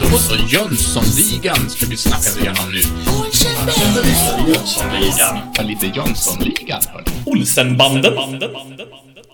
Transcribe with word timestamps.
Då 0.00 0.18
så, 0.18 0.36
Jönssonligan 0.48 1.70
ska 1.70 1.86
vi 1.86 1.96
snacka 1.96 2.40
igenom 2.40 2.72
nu. 2.72 2.80
Jönssonligan. 4.48 5.38
Ja, 5.54 5.62
lite 5.62 5.86
Jönssonligan, 5.86 6.82
hörni. 6.92 7.10
Olsenbanden. 7.26 8.14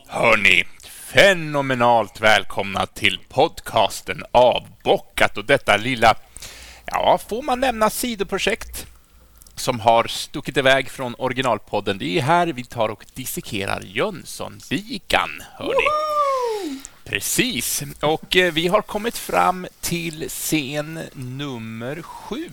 Hörni, 0.09 0.65
fenomenalt 1.13 2.21
välkomna 2.21 2.87
till 2.87 3.19
podcasten 3.29 4.23
Avbockat 4.33 5.39
och 5.39 5.45
detta 5.45 5.77
lilla, 5.77 6.15
ja, 6.87 7.19
får 7.29 7.43
man 7.43 7.61
nämna 7.61 7.91
sidoprojekt 7.91 8.87
som 9.57 9.81
har 9.81 10.07
stuckit 10.07 10.57
iväg 10.57 10.91
från 10.91 11.15
originalpodden. 11.19 11.99
Det 11.99 12.19
är 12.19 12.23
här 12.23 12.47
vi 12.47 12.65
tar 12.65 12.89
och 12.89 13.07
dissekerar 13.15 13.81
Jönssonligan, 13.81 15.31
hörni. 15.59 16.81
Precis, 17.05 17.83
och 18.01 18.37
eh, 18.37 18.53
vi 18.53 18.69
har 18.69 18.83
kommit 18.83 19.19
fram 19.19 19.67
till 19.81 20.29
scen 20.29 21.01
nummer 21.13 22.03
sju. 22.03 22.51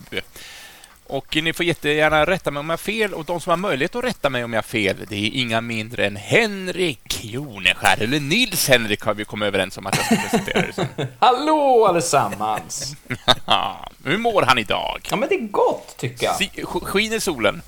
Och 1.06 1.36
ni 1.42 1.52
får 1.52 1.66
jättegärna 1.66 2.24
rätta 2.26 2.50
mig 2.50 2.60
om 2.60 2.66
jag 2.66 2.72
har 2.72 2.76
fel 2.76 3.14
och 3.14 3.24
de 3.24 3.40
som 3.40 3.50
har 3.50 3.56
möjlighet 3.56 3.94
att 3.96 4.04
rätta 4.04 4.30
mig 4.30 4.44
om 4.44 4.52
jag 4.52 4.58
har 4.58 4.62
fel, 4.62 4.96
det 5.08 5.16
är 5.16 5.30
inga 5.34 5.60
mindre 5.60 6.06
än 6.06 6.16
Henrik 6.16 7.24
Joneskär, 7.24 8.02
eller 8.02 8.20
Nils 8.20 8.68
Henrik 8.68 9.00
har 9.00 9.14
vi 9.14 9.24
kommit 9.24 9.46
överens 9.46 9.78
om 9.78 9.86
att 9.86 9.96
jag 9.96 10.06
ska 10.06 10.16
presentera 10.16 10.66
det 10.66 10.72
som. 10.72 10.86
Hallå 11.18 11.86
allesammans! 11.88 12.96
Hur 14.04 14.18
mår 14.18 14.42
han 14.42 14.58
idag? 14.58 15.00
Ja 15.10 15.16
men 15.16 15.28
det 15.28 15.34
är 15.34 15.48
gott 15.48 15.94
tycker 15.98 16.26
jag. 16.26 16.36
Si- 16.36 16.50
sk- 16.54 16.84
Skiner 16.84 17.18
solen? 17.18 17.62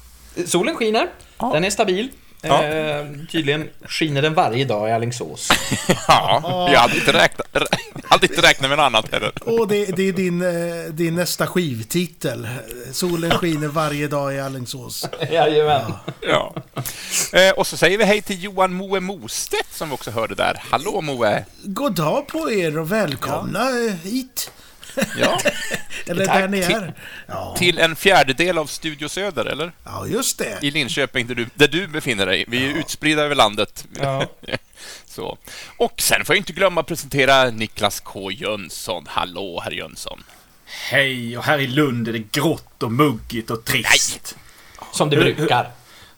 Solen 0.46 0.74
skiner, 0.76 1.08
Ja. 1.38 1.50
den 1.52 1.64
är 1.64 1.70
stabil. 1.70 2.08
Ja. 2.48 2.62
Eh, 2.64 3.06
tydligen 3.32 3.68
skiner 3.88 4.22
den 4.22 4.34
varje 4.34 4.64
dag 4.64 4.88
i 4.88 4.92
Alingsås. 4.92 5.48
Ja, 6.08 6.68
jag 6.72 6.80
hade 6.80 6.94
inte 6.96 7.12
räknat, 7.12 7.46
hade 8.04 8.26
inte 8.26 8.42
räknat 8.42 8.70
med 8.70 8.78
något 8.78 8.84
annat 8.84 9.12
heller. 9.12 9.32
Och 9.40 9.68
det, 9.68 9.96
det 9.96 10.08
är 10.08 10.12
din, 10.12 10.42
eh, 10.42 10.92
din 10.92 11.14
nästa 11.14 11.46
skivtitel. 11.46 12.48
Solen 12.92 13.30
skiner 13.30 13.68
varje 13.68 14.08
dag 14.08 14.34
i 14.34 14.40
Alingsås. 14.40 15.08
Jajamän. 15.30 15.92
Ja. 16.20 16.54
Eh, 17.32 17.50
och 17.50 17.66
så 17.66 17.76
säger 17.76 17.98
vi 17.98 18.04
hej 18.04 18.22
till 18.22 18.42
Johan 18.42 18.72
Moe 18.74 19.00
Mostedt 19.00 19.72
som 19.72 19.88
vi 19.88 19.94
också 19.94 20.10
hörde 20.10 20.34
där. 20.34 20.62
Hallå 20.70 21.00
Moe! 21.00 21.44
God 21.64 21.94
dag 21.94 22.26
på 22.26 22.50
er 22.50 22.78
och 22.78 22.92
välkomna 22.92 23.60
eh, 23.60 23.94
hit. 24.02 24.50
Ja, 25.18 25.40
Eller 26.06 26.26
Tack. 26.26 26.36
där 26.38 26.48
ni 26.48 26.58
är. 26.58 26.94
Ja, 27.26 27.54
till 27.58 27.78
en 27.78 27.96
fjärdedel 27.96 28.58
av 28.58 28.66
Studio 28.66 29.08
Söder, 29.08 29.44
eller? 29.44 29.72
ja 29.84 30.06
just 30.06 30.38
det. 30.38 30.58
I 30.62 30.70
Linköping, 30.70 31.26
där 31.26 31.34
du, 31.34 31.46
där 31.54 31.68
du 31.68 31.86
befinner 31.86 32.26
dig. 32.26 32.44
Vi 32.48 32.66
är 32.70 32.74
utspridda 32.74 33.22
över 33.22 33.34
landet. 33.34 33.86
Ja. 34.00 34.26
Så. 35.06 35.38
Och 35.76 36.00
sen 36.00 36.24
får 36.24 36.36
jag 36.36 36.40
inte 36.40 36.52
glömma 36.52 36.80
att 36.80 36.86
presentera 36.86 37.50
Niklas 37.50 38.00
K 38.00 38.30
Jönsson. 38.30 39.04
Hallå, 39.08 39.60
herr 39.64 39.70
Jönsson. 39.72 40.24
Hej, 40.64 41.38
och 41.38 41.44
här 41.44 41.58
i 41.58 41.66
Lund 41.66 42.08
är 42.08 42.12
det 42.12 42.32
grått 42.32 42.82
och 42.82 42.92
muggigt 42.92 43.50
och 43.50 43.64
trist. 43.64 44.36
Som 44.92 45.10
det 45.10 45.16
brukar. 45.16 45.70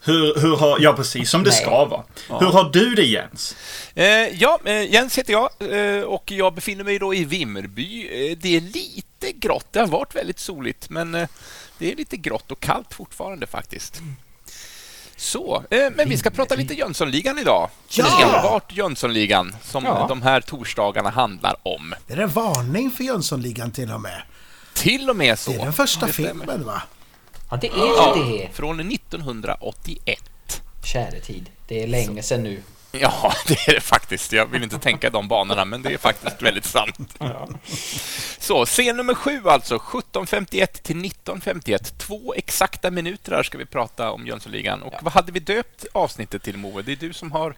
Hur, 0.09 0.41
hur 0.41 0.56
har... 0.56 0.78
Ja, 0.81 0.92
precis 0.92 1.31
som 1.31 1.45
det 1.45 1.51
Nej. 1.51 1.61
ska 1.61 1.84
vara. 1.84 2.03
Hur 2.28 2.47
har 2.47 2.70
du 2.73 2.95
det, 2.95 3.05
Jens? 3.05 3.56
Eh, 3.95 4.06
ja, 4.42 4.59
eh, 4.65 4.83
Jens 4.92 5.19
heter 5.19 5.33
jag 5.33 5.50
eh, 5.98 6.03
och 6.03 6.31
jag 6.33 6.55
befinner 6.55 6.84
mig 6.84 6.98
då 6.98 7.15
i 7.15 7.25
Vimmerby. 7.25 8.03
Eh, 8.31 8.39
det 8.39 8.56
är 8.56 8.61
lite 8.61 9.33
grått. 9.34 9.67
Det 9.70 9.78
har 9.81 9.87
varit 9.87 10.15
väldigt 10.17 10.39
soligt, 10.39 10.91
men 10.91 11.15
eh, 11.15 11.28
det 11.78 11.92
är 11.92 11.97
lite 11.97 12.17
grått 12.17 12.50
och 12.50 12.61
kallt 12.61 12.95
fortfarande 12.95 13.47
faktiskt. 13.47 14.03
Så, 15.17 15.65
eh, 15.70 15.87
men 15.97 16.09
vi 16.09 16.17
ska 16.19 16.31
prata 16.31 16.55
lite 16.55 16.75
Jönssonligan 16.75 17.39
idag. 17.39 17.70
Ja! 17.89 18.22
Enbart 18.22 18.72
Jönssonligan, 18.72 19.56
som 19.62 19.84
Ja. 19.84 20.06
de 20.09 20.22
här 20.22 20.41
torsdagarna 20.41 21.11
handlar 21.11 21.56
om. 21.62 21.95
Det 22.06 22.12
är 22.12 22.19
en 22.19 22.28
varning 22.28 22.91
för 22.91 23.05
Jönssonligan 23.05 23.70
till 23.72 23.93
och 23.93 24.00
med. 24.00 24.22
Till 24.75 25.11
och 25.11 25.17
med 25.17 25.39
så. 25.39 25.50
Det 25.50 25.56
är 25.56 25.65
den 25.65 25.72
första 25.72 26.06
filmen 26.06 26.65
va? 26.65 26.83
Ja, 27.50 27.56
det 27.56 27.66
är 27.69 27.72
Ja, 27.78 28.16
ju 28.16 28.38
det. 28.38 28.48
från 28.53 28.81
1981. 28.92 30.19
Käre 30.84 31.20
tid. 31.20 31.50
Det 31.69 31.82
är 31.82 31.86
länge 31.86 32.22
sedan 32.22 32.42
nu. 32.42 32.62
Ja, 32.93 33.32
det 33.47 33.69
är 33.69 33.75
det 33.75 33.81
faktiskt. 33.81 34.32
Jag 34.32 34.47
vill 34.47 34.62
inte 34.62 34.78
tänka 34.78 35.10
de 35.10 35.28
banorna, 35.28 35.65
men 35.65 35.82
det 35.82 35.93
är 35.93 35.99
faktiskt 35.99 36.43
väldigt 36.43 36.65
sant. 36.65 37.19
Så, 38.38 38.66
scen 38.66 38.97
nummer 38.97 39.15
sju 39.15 39.49
alltså, 39.49 39.76
17.51 39.76 40.66
till 40.82 40.97
19.51. 40.97 41.98
Två 41.98 42.34
exakta 42.34 42.91
minuter 42.91 43.32
här 43.32 43.43
ska 43.43 43.59
vi 43.59 43.66
prata 43.66 44.10
om 44.10 44.27
Jönssonligan. 44.27 44.82
Och 44.82 44.94
vad 45.03 45.12
hade 45.12 45.32
vi 45.32 45.41
döpt 45.41 45.87
avsnittet 45.93 46.43
till, 46.43 46.56
Moe? 46.56 46.82
Det 46.82 46.93
är 46.93 46.97
du 46.97 47.12
som 47.12 47.32
har 47.32 47.54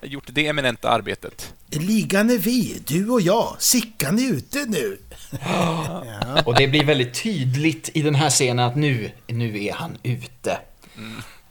gjort 0.00 0.24
det 0.26 0.46
eminenta 0.46 0.90
arbetet. 0.90 1.54
Ligan 1.66 2.30
är 2.30 2.38
vi, 2.38 2.82
du 2.86 3.08
och 3.08 3.20
jag. 3.20 3.56
Sickan 3.58 4.18
är 4.18 4.32
ute 4.32 4.64
nu. 4.68 4.98
Och 6.44 6.54
det 6.54 6.68
blir 6.68 6.84
väldigt 6.84 7.22
tydligt 7.22 7.90
i 7.94 8.02
den 8.02 8.14
här 8.14 8.30
scenen 8.30 8.66
att 8.66 8.76
nu, 8.76 9.12
nu 9.26 9.64
är 9.64 9.72
han 9.72 9.98
ute. 10.02 10.58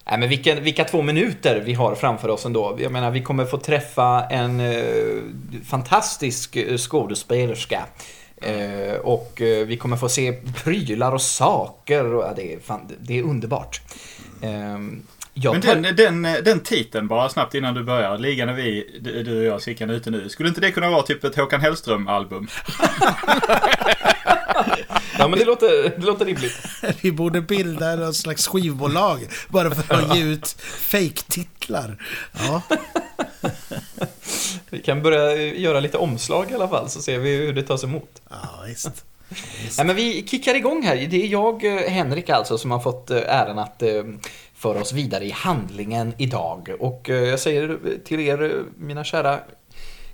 Nej, 0.10 0.20
men 0.20 0.30
vilka, 0.30 0.56
vilka 0.56 0.84
två 0.84 1.02
minuter 1.02 1.62
vi 1.66 1.74
har 1.74 1.96
framför 1.96 2.30
oss 2.30 2.46
ändå. 2.46 2.78
Jag 2.80 2.92
menar, 2.92 3.12
vi 3.12 3.22
kommer 3.22 3.46
få 3.46 3.58
träffa 3.58 4.24
en 4.30 4.60
eh, 4.60 5.64
fantastisk 5.70 6.56
eh, 6.56 6.78
skådespelerska. 6.78 7.86
Eh, 8.42 8.96
och 9.02 9.42
eh, 9.42 9.66
vi 9.68 9.78
kommer 9.78 9.98
få 9.98 10.10
se 10.10 10.32
prylar 10.64 11.12
och 11.12 11.22
saker. 11.22 12.06
Och, 12.14 12.24
ja, 12.24 12.34
det, 12.36 12.54
är 12.54 12.60
fan, 12.60 12.82
det 13.00 13.20
är 13.20 13.24
underbart. 13.24 13.82
Eh, 14.42 14.50
jag 15.34 15.54
Men 15.54 15.62
tar- 15.62 15.76
den, 15.76 15.96
den, 15.96 16.44
den 16.44 16.60
titeln, 16.60 17.08
bara 17.08 17.30
snabbt 17.30 17.56
innan 17.56 17.74
du 17.74 17.84
börjar. 17.84 18.18
Ligan 18.18 18.50
är 18.50 18.54
vi, 18.54 19.00
du, 19.02 19.40
och 19.40 19.44
jag, 19.46 19.62
Sickan 19.62 19.90
ute 19.90 20.12
nu. 20.12 20.30
Skulle 20.30 20.50
inte 20.50 20.62
det 20.62 20.72
kunna 20.72 20.90
vara 20.90 21.02
typ 21.02 21.24
ett 21.24 21.36
Håkan 21.36 21.62
Hellström-album? 21.62 22.48
Ja, 25.18 25.28
men 25.28 25.40
det 25.40 25.46
låter, 25.46 26.00
det 26.00 26.06
låter 26.06 26.26
rimligt. 26.26 26.58
Vi 27.02 27.12
borde 27.12 27.42
bilda 27.42 27.96
något 27.96 28.16
slags 28.16 28.48
skivbolag 28.48 29.28
bara 29.48 29.72
för 29.72 29.96
att 29.96 30.18
ge 30.18 30.24
ut 30.24 30.56
fake-titlar. 30.62 31.98
Ja, 32.40 32.62
Vi 34.70 34.80
kan 34.80 35.02
börja 35.04 35.36
göra 35.54 35.80
lite 35.80 35.98
omslag 35.98 36.52
i 36.52 36.54
alla 36.54 36.68
fall, 36.68 36.90
så 36.90 37.02
ser 37.02 37.20
vi 37.20 37.36
hur 37.36 37.54
det 37.54 37.64
tas 37.64 37.84
emot. 37.84 38.22
ja 38.30 38.64
visst. 38.68 39.06
Nej, 39.78 39.88
men 39.88 39.96
vi 39.96 40.28
kickar 40.28 40.56
igång 40.56 40.84
här. 40.84 40.96
Det 40.96 41.24
är 41.24 41.28
jag, 41.28 41.66
eh, 41.66 41.92
Henrik 41.92 42.30
alltså, 42.30 42.58
som 42.58 42.72
har 42.72 42.80
fått 42.80 43.12
eh, 43.12 43.18
äran 43.18 43.60
att 43.60 43.82
eh, 43.82 44.04
föra 44.56 44.82
oss 44.82 44.94
vidare 44.94 45.26
i 45.26 45.32
handlingen 45.32 46.14
idag. 46.18 46.70
Och 46.80 47.10
jag 47.10 47.40
säger 47.40 47.80
till 48.06 48.20
er, 48.20 48.64
mina 48.78 49.04
kära 49.04 49.40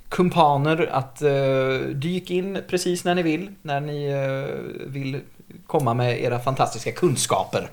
kumpaner, 0.08 0.86
att 0.92 1.22
eh, 1.22 1.78
dyk 1.94 2.30
in 2.30 2.62
precis 2.68 3.04
när 3.04 3.14
ni 3.14 3.22
vill, 3.22 3.50
när 3.62 3.80
ni 3.80 4.06
eh, 4.06 4.86
vill 4.86 5.20
komma 5.66 5.94
med 5.94 6.22
era 6.22 6.38
fantastiska 6.38 6.92
kunskaper. 6.92 7.70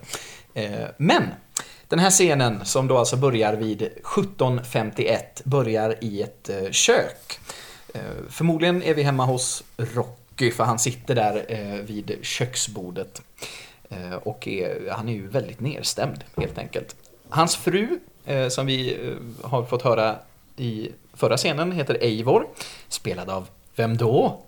Eh, 0.54 0.88
men 0.98 1.24
den 1.94 2.00
här 2.00 2.10
scenen 2.10 2.66
som 2.66 2.88
då 2.88 2.98
alltså 2.98 3.18
börjar 3.18 3.54
vid 3.54 3.90
17.51 4.04 5.20
börjar 5.44 5.96
i 6.02 6.22
ett 6.22 6.50
eh, 6.50 6.72
kök. 6.72 7.40
Eh, 7.94 8.02
förmodligen 8.30 8.84
är 8.84 8.94
vi 8.94 9.04
hemma 9.04 9.26
hos 9.26 9.64
Rocky 9.78 10.52
för 10.52 10.64
han 10.64 10.80
sitter 10.80 11.16
där 11.16 11.46
eh, 11.48 11.82
vid 11.86 12.18
köksbordet. 12.22 13.22
Och 14.24 14.48
är, 14.48 14.90
han 14.92 15.10
är 15.10 15.14
ju 15.14 15.28
väldigt 15.28 15.60
nedstämd 15.60 16.24
helt 16.38 16.58
enkelt. 16.58 16.96
Hans 17.30 17.56
fru, 17.56 18.00
som 18.50 18.66
vi 18.66 18.98
har 19.42 19.64
fått 19.66 19.82
höra 19.82 20.16
i 20.58 20.92
förra 21.14 21.38
scenen, 21.38 21.72
heter 21.72 21.98
Eivor. 22.02 22.48
Spelad 22.88 23.30
av 23.30 23.48
vem 23.76 23.98
då? 23.98 24.40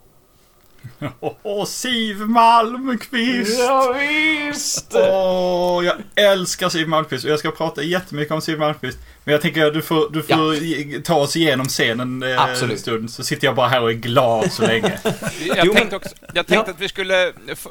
Åh, 1.19 1.33
åh, 1.43 1.65
Siv 1.65 2.19
Malmqvist! 2.19 3.59
Ja, 3.59 3.95
visst! 3.99 4.91
Åh, 4.95 5.85
jag 5.85 5.95
älskar 6.15 6.69
Siw 6.69 6.87
Malmkvist 6.89 7.25
och 7.25 7.31
jag 7.31 7.39
ska 7.39 7.51
prata 7.51 7.83
jättemycket 7.83 8.31
om 8.33 8.41
Siw 8.41 8.59
Malmkvist. 8.59 8.97
Men 9.23 9.31
jag 9.31 9.41
tänker 9.41 9.65
att 9.65 9.73
du 9.73 9.81
får, 9.81 10.09
du 10.09 10.23
får 10.23 10.55
ge- 10.55 10.99
ta 11.01 11.15
oss 11.15 11.35
igenom 11.35 11.65
scenen 11.67 12.23
eh, 12.23 12.41
Absolut. 12.43 12.71
en 12.73 12.79
stund. 12.81 13.11
Så 13.11 13.23
sitter 13.23 13.47
jag 13.47 13.55
bara 13.55 13.67
här 13.67 13.81
och 13.81 13.89
är 13.89 13.93
glad 13.93 14.51
så 14.51 14.61
länge. 14.67 14.99
Jag 15.55 15.73
tänkte, 15.75 15.95
också, 15.95 16.15
jag 16.33 16.47
tänkte 16.47 16.53
Ja. 16.71 16.73
att 16.75 16.79
vi 16.81 16.89
skulle 16.89 17.33
f- 17.51 17.67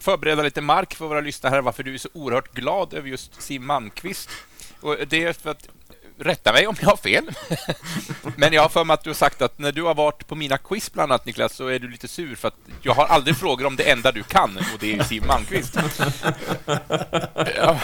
förbereda 0.00 0.42
lite 0.42 0.60
mark 0.60 0.94
för 0.94 1.06
våra 1.06 1.20
lyssnare 1.20 1.50
här, 1.54 1.62
varför 1.62 1.82
du 1.82 1.94
är 1.94 1.98
så 1.98 2.08
oerhört 2.12 2.52
glad 2.54 2.94
över 2.94 3.08
just 3.08 3.42
Siw 3.42 3.66
Malmkvist. 3.66 4.30
Och 4.80 4.96
det 5.08 5.24
är 5.24 5.32
för 5.32 5.50
att 5.50 5.68
rätta 6.18 6.52
mig 6.52 6.66
om 6.66 6.76
jag 6.80 6.88
har 6.88 6.96
fel. 6.96 7.24
Men 8.36 8.52
jag 8.52 8.62
har 8.62 8.68
för 8.68 8.84
mig 8.84 8.94
att 8.94 9.04
du 9.04 9.10
har 9.10 9.14
sagt 9.14 9.42
att 9.42 9.58
när 9.58 9.72
du 9.72 9.82
har 9.82 9.94
varit 9.94 10.26
på 10.26 10.34
mina 10.34 10.58
quiz 10.58 10.92
bland 10.92 11.12
annat 11.12 11.26
Niklas 11.26 11.52
så 11.56 11.66
är 11.66 11.78
du 11.78 11.90
lite 11.90 12.08
sur 12.08 12.34
för 12.34 12.48
att 12.48 12.54
jag 12.82 12.94
har 12.94 13.04
aldrig 13.06 13.36
frågor 13.36 13.66
om 13.66 13.76
det 13.76 13.90
enda 13.90 14.12
du 14.12 14.22
kan 14.22 14.56
och 14.56 14.78
det 14.80 14.94
är 14.94 15.02
Siw 15.02 15.26
Malmkvist. 15.26 15.76
Ja, 17.56 17.78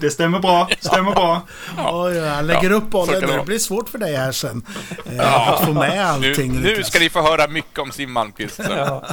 Det 0.00 0.10
stämmer 0.10 0.38
bra, 0.40 0.68
stämmer 0.80 1.12
bra. 1.12 1.40
Oj, 1.78 2.20
han 2.20 2.46
lägger 2.46 2.70
Ja, 2.70 2.76
upp 2.76 2.82
så 2.84 2.88
bollen 2.90 3.20
det 3.20 3.36
nu. 3.36 3.42
Blir 3.44 3.58
svårt 3.58 3.88
för 3.88 3.98
dig 3.98 4.16
här 4.16 4.32
sen. 4.32 4.62
Eh, 5.18 5.48
Att 5.48 5.64
få 5.64 5.72
med 5.72 5.90
nu, 5.96 6.28
allting. 6.28 6.52
nu 6.52 6.68
Niklas. 6.68 6.86
ska 6.88 6.98
ni 6.98 7.10
få 7.10 7.22
höra 7.22 7.48
mycket 7.48 7.78
om 7.78 7.92
Siw 7.92 8.12
Malmkvist. 8.12 8.60
Ja. 8.68 9.04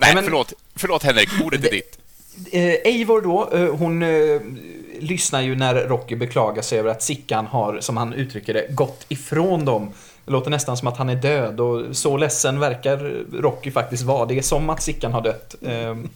Nej, 0.00 0.14
men- 0.14 0.24
förlåt. 0.24 0.52
Förlåt 0.76 1.02
Henrik, 1.02 1.28
ordet 1.44 1.64
är 1.64 1.70
ditt. 1.70 1.98
Eh, 2.52 2.62
Eivor 2.62 3.20
då, 3.20 3.50
eh, 3.52 3.74
hon 3.76 4.02
lyssnar 5.02 5.40
ju 5.40 5.56
när 5.56 5.74
Rocky 5.74 6.16
beklagar 6.16 6.62
sig 6.62 6.78
över 6.78 6.90
att 6.90 7.02
Sickan 7.02 7.46
har, 7.46 7.80
som 7.80 7.96
han 7.96 8.12
uttrycker 8.12 8.54
det, 8.54 8.66
gått 8.70 9.04
ifrån 9.08 9.64
dem. 9.64 9.92
Det 10.24 10.32
låter 10.32 10.50
nästan 10.50 10.76
som 10.76 10.88
att 10.88 10.96
han 10.96 11.08
är 11.08 11.16
död 11.16 11.60
och 11.60 11.96
så 11.96 12.16
ledsen 12.16 12.60
verkar 12.60 13.24
Rocky 13.32 13.70
faktiskt 13.70 14.02
vara. 14.02 14.26
Det 14.26 14.38
är 14.38 14.42
som 14.42 14.70
att 14.70 14.82
Sickan 14.82 15.12
har 15.12 15.20
dött. 15.20 15.54
Ehm, 15.66 16.08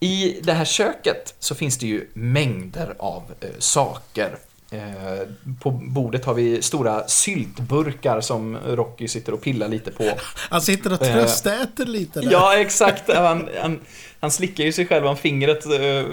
I 0.00 0.40
det 0.42 0.52
här 0.52 0.64
köket 0.64 1.34
så 1.38 1.54
finns 1.54 1.78
det 1.78 1.86
ju 1.86 2.08
mängder 2.14 2.94
av 2.98 3.22
eh, 3.40 3.48
saker. 3.58 4.38
Eh, 4.70 5.28
på 5.60 5.70
bordet 5.70 6.24
har 6.24 6.34
vi 6.34 6.62
stora 6.62 7.08
syltburkar 7.08 8.20
som 8.20 8.56
Rocky 8.66 9.08
sitter 9.08 9.34
och 9.34 9.42
pillar 9.42 9.68
lite 9.68 9.90
på. 9.90 10.10
Han 10.50 10.60
sitter 10.62 10.92
och 10.92 11.00
tröstäter 11.00 11.86
lite 11.86 12.20
där. 12.20 12.32
Ja, 12.32 12.56
exakt. 12.56 13.12
Han, 13.14 13.48
han, 13.60 13.80
han 14.20 14.30
slickar 14.30 14.64
ju 14.64 14.72
sig 14.72 14.86
själv 14.86 15.06
om 15.06 15.16
fingret 15.16 15.66
eh, 15.66 16.04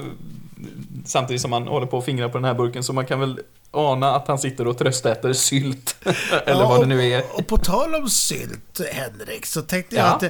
samtidigt 1.05 1.41
som 1.41 1.51
han 1.51 1.67
håller 1.67 1.87
på 1.87 1.97
att 1.97 2.05
fingra 2.05 2.29
på 2.29 2.37
den 2.37 2.45
här 2.45 2.53
burken. 2.53 2.83
Så 2.83 2.93
man 2.93 3.05
kan 3.05 3.19
väl 3.19 3.39
ana 3.71 4.15
att 4.15 4.27
han 4.27 4.39
sitter 4.39 4.67
och 4.67 4.77
tröstäter 4.77 5.33
sylt. 5.33 5.95
Eller 6.45 6.61
Ja, 6.61 6.69
vad 6.69 6.79
det 6.79 6.85
nu 6.85 7.11
är. 7.13 7.23
Och, 7.33 7.39
och 7.39 7.47
på 7.47 7.57
tal 7.57 7.95
om 7.95 8.09
sylt, 8.09 8.81
Henrik, 8.91 9.45
så 9.45 9.61
tänkte 9.61 9.95
jag 9.95 10.05
Ja. 10.05 10.09
att... 10.11 10.23
Eh, 10.23 10.29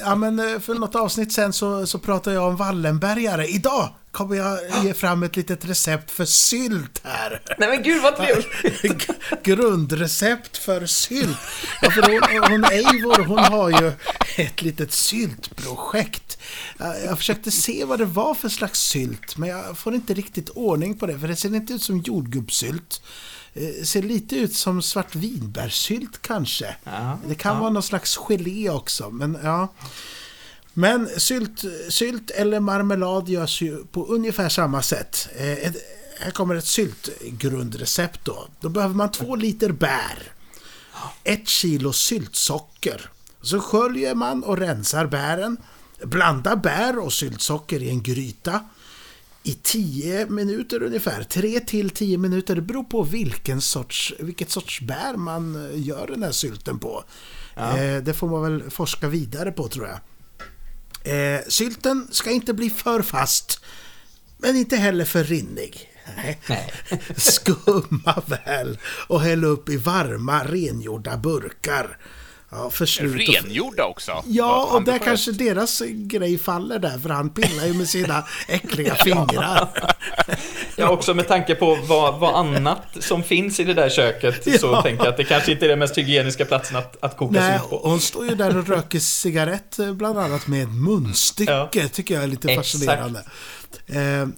ja, 0.00 0.14
men 0.14 0.38
eh, 0.54 0.60
för 0.60 0.74
något 0.74 0.94
avsnitt 0.94 1.32
sen 1.32 1.52
så, 1.52 1.86
så 1.86 1.98
pratade 1.98 2.36
jag 2.36 2.48
om 2.48 2.56
Wallenbergare. 2.56 3.46
Idag 3.46 3.88
kommer 4.12 4.36
jag 4.36 4.58
ge 4.84 4.94
fram 4.94 5.22
ett 5.22 5.36
litet 5.36 5.64
recept 5.64 6.10
för 6.10 6.24
sylt 6.24 7.00
här. 7.04 7.40
Nej 7.58 7.68
men 7.68 7.82
gud 7.82 8.02
vad 8.02 8.16
trevligt! 8.16 9.10
Grundrecept 9.42 10.56
för 10.56 10.86
sylt. 10.86 11.36
Ja, 11.82 11.90
för 11.90 12.02
hon, 12.02 12.50
hon 12.50 12.64
Eivor, 12.64 13.24
hon 13.24 13.38
har 13.38 13.70
ju 13.70 13.92
ett 14.36 14.62
litet 14.62 14.92
syltprojekt. 14.92 16.38
Jag 16.78 17.04
jag 17.04 17.18
försökte 17.18 17.50
se 17.50 17.84
vad 17.84 17.98
det 17.98 18.04
var 18.04 18.34
för 18.34 18.48
slags 18.48 18.80
sylt, 18.80 19.36
men 19.36 19.48
jag 19.48 19.78
får 19.78 19.94
inte 19.94 20.14
riktigt 20.14 20.48
ordning 20.48 20.98
på 20.98 21.06
det, 21.06 21.18
för 21.18 21.28
det 21.28 21.36
ser 21.36 21.54
inte 21.54 21.72
ut 21.72 21.82
som 21.82 21.98
jordgubbssylt. 21.98 23.02
Eh, 23.54 23.84
ser 23.84 24.02
lite 24.02 24.36
ut 24.36 24.54
som 24.54 24.82
svartvinbärssylt 24.82 26.22
kanske. 26.22 26.76
Ja, 26.84 27.18
det 27.28 27.34
kan 27.34 27.54
ja. 27.54 27.60
vara 27.60 27.70
någon 27.70 27.82
slags 27.82 28.16
gelé 28.16 28.70
också, 28.70 29.10
men 29.10 29.38
ja. 29.42 29.68
Men 30.74 31.08
sylt, 31.16 31.64
sylt 31.88 32.30
eller 32.30 32.60
marmelad 32.60 33.28
görs 33.28 33.62
ju 33.62 33.84
på 33.84 34.06
ungefär 34.06 34.48
samma 34.48 34.82
sätt. 34.82 35.28
Eh, 35.36 35.52
ett, 35.52 35.76
här 36.20 36.30
kommer 36.30 36.54
ett 36.54 36.66
syltgrundrecept 36.66 38.24
då. 38.24 38.48
Då 38.60 38.68
behöver 38.68 38.94
man 38.94 39.10
två 39.10 39.36
liter 39.36 39.72
bär. 39.72 40.32
Ett 41.24 41.48
kilo 41.48 41.92
syltsocker. 41.92 43.10
Så 43.40 43.60
sköljer 43.60 44.14
man 44.14 44.44
och 44.44 44.58
rensar 44.58 45.06
bären. 45.06 45.56
Blanda 46.02 46.56
bär 46.56 46.98
och 46.98 47.12
syltsocker 47.12 47.82
i 47.82 47.88
en 47.88 48.02
gryta. 48.02 48.60
I 49.42 49.54
10 49.62 50.26
minuter 50.26 50.82
ungefär. 50.82 51.22
3 51.22 51.60
till 51.60 51.90
10 51.90 52.18
minuter. 52.18 52.54
Det 52.54 52.62
beror 52.62 52.84
på 52.84 53.02
vilken 53.02 53.60
sorts, 53.60 54.14
vilket 54.18 54.50
sorts 54.50 54.80
bär 54.80 55.16
man 55.16 55.70
gör 55.74 56.06
den 56.06 56.22
här 56.22 56.32
sylten 56.32 56.78
på. 56.78 57.04
Eh, 57.56 58.02
det 58.02 58.14
får 58.14 58.28
man 58.28 58.42
väl 58.42 58.70
forska 58.70 59.08
vidare 59.08 59.52
på 59.52 59.68
tror 59.68 59.86
jag. 59.86 59.98
Eh, 61.04 61.40
sylten 61.48 62.08
ska 62.10 62.30
inte 62.30 62.54
bli 62.54 62.70
för 62.70 63.02
fast, 63.02 63.60
men 64.38 64.56
inte 64.56 64.76
heller 64.76 65.04
för 65.04 65.24
rinnig. 65.24 65.90
Nej. 66.16 66.40
Nej. 66.46 66.72
Skumma 67.16 68.22
väl 68.26 68.78
och 69.08 69.20
häll 69.20 69.44
upp 69.44 69.68
i 69.68 69.76
varma 69.76 70.44
rengjorda 70.44 71.16
burkar. 71.16 71.98
Ja, 72.54 72.70
för 72.70 72.86
slut 72.86 73.28
och- 73.28 73.34
Rengjorda 73.34 73.84
också. 73.84 74.24
Ja, 74.26 74.68
och 74.72 74.82
där 74.82 74.98
kanske 74.98 75.32
deras 75.32 75.82
grej 75.86 76.38
faller 76.38 76.78
där, 76.78 76.98
för 76.98 77.08
han 77.08 77.30
pillar 77.30 77.66
ju 77.66 77.74
med 77.74 77.88
sina 77.88 78.24
äckliga 78.48 78.94
fingrar. 78.94 79.68
Ja, 80.76 80.88
också 80.90 81.14
med 81.14 81.28
tanke 81.28 81.54
på 81.54 81.74
vad, 81.74 82.18
vad 82.20 82.34
annat 82.34 82.82
som 83.00 83.22
finns 83.22 83.60
i 83.60 83.64
det 83.64 83.74
där 83.74 83.90
köket 83.90 84.60
så 84.60 84.66
Ja. 84.72 84.82
tänker 84.82 85.04
jag 85.04 85.10
att 85.10 85.16
det 85.16 85.24
kanske 85.24 85.52
inte 85.52 85.66
är 85.66 85.68
den 85.68 85.78
mest 85.78 85.98
hygieniska 85.98 86.44
platsen 86.44 86.76
att, 86.76 86.96
att 87.04 87.16
koka 87.16 87.40
Nej, 87.40 87.58
sylt 87.58 87.70
på. 87.70 87.80
hon 87.84 88.00
står 88.00 88.26
ju 88.28 88.34
där 88.34 88.56
och 88.58 88.68
röker 88.68 88.98
cigarett 88.98 89.78
eh, 89.78 89.92
bland 89.92 90.18
annat 90.18 90.46
med 90.46 90.62
ett 90.62 90.72
munstycke. 90.74 91.68
Ja. 91.72 91.88
tycker 91.92 92.14
jag 92.14 92.22
är 92.22 92.26
lite 92.28 92.48
Exakt. 92.48 92.72
fascinerande. 92.72 93.22
Eh, 93.86 94.28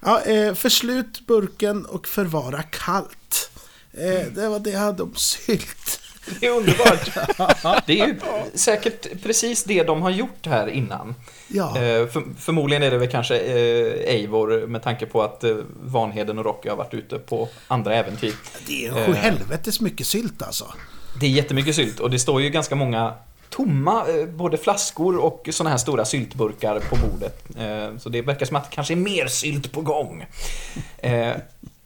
ja, 0.00 0.20
eh, 0.20 0.54
förslut 0.54 1.26
burken 1.26 1.84
och 1.86 2.08
förvara 2.08 2.62
kallt. 2.62 3.50
Eh, 3.92 4.26
det 4.34 4.48
var 4.48 4.58
det 4.58 4.70
jag 4.70 4.80
hade 4.80 5.02
om 5.02 5.14
sylt. 5.16 6.00
Det 6.40 6.46
är 6.46 6.50
underbart. 6.50 7.10
Det 7.86 8.00
är 8.00 8.06
ju 8.06 8.16
säkert 8.54 9.22
precis 9.22 9.64
det 9.64 9.82
de 9.82 10.02
har 10.02 10.10
gjort 10.10 10.46
här 10.46 10.68
innan. 10.68 11.14
Ja. 11.48 11.68
Eh, 11.68 12.06
för, 12.06 12.22
förmodligen 12.38 12.82
är 12.82 12.90
det 12.90 12.98
väl 12.98 13.08
kanske 13.08 13.38
eh, 13.38 14.14
Eivor 14.14 14.66
med 14.66 14.82
tanke 14.82 15.06
på 15.06 15.22
att 15.22 15.44
eh, 15.44 15.56
Vanheden 15.82 16.38
och 16.38 16.44
Rocky 16.44 16.68
har 16.68 16.76
varit 16.76 16.94
ute 16.94 17.18
på 17.18 17.48
andra 17.68 17.94
äventyr. 17.94 18.34
Det 18.66 18.86
är 18.86 18.98
Eh. 18.98 19.06
sju 19.06 19.12
helvetes 19.12 19.80
mycket 19.80 20.06
sylt 20.06 20.42
alltså. 20.42 20.72
Det 21.20 21.26
är 21.26 21.30
jättemycket 21.30 21.74
sylt 21.74 22.00
och 22.00 22.10
det 22.10 22.18
står 22.18 22.42
ju 22.42 22.50
ganska 22.50 22.74
många 22.74 23.14
tomma 23.50 24.04
både 24.28 24.56
flaskor 24.56 25.16
och 25.16 25.48
såna 25.52 25.70
här 25.70 25.76
stora 25.76 26.04
syltburkar 26.04 26.80
på 26.80 26.96
bordet. 26.96 27.44
Så 28.02 28.08
det 28.08 28.22
verkar 28.22 28.46
som 28.46 28.56
att 28.56 28.70
det 28.70 28.74
kanske 28.74 28.94
är 28.94 28.96
mer 28.96 29.26
sylt 29.26 29.72
på 29.72 29.80
gång. 29.80 30.26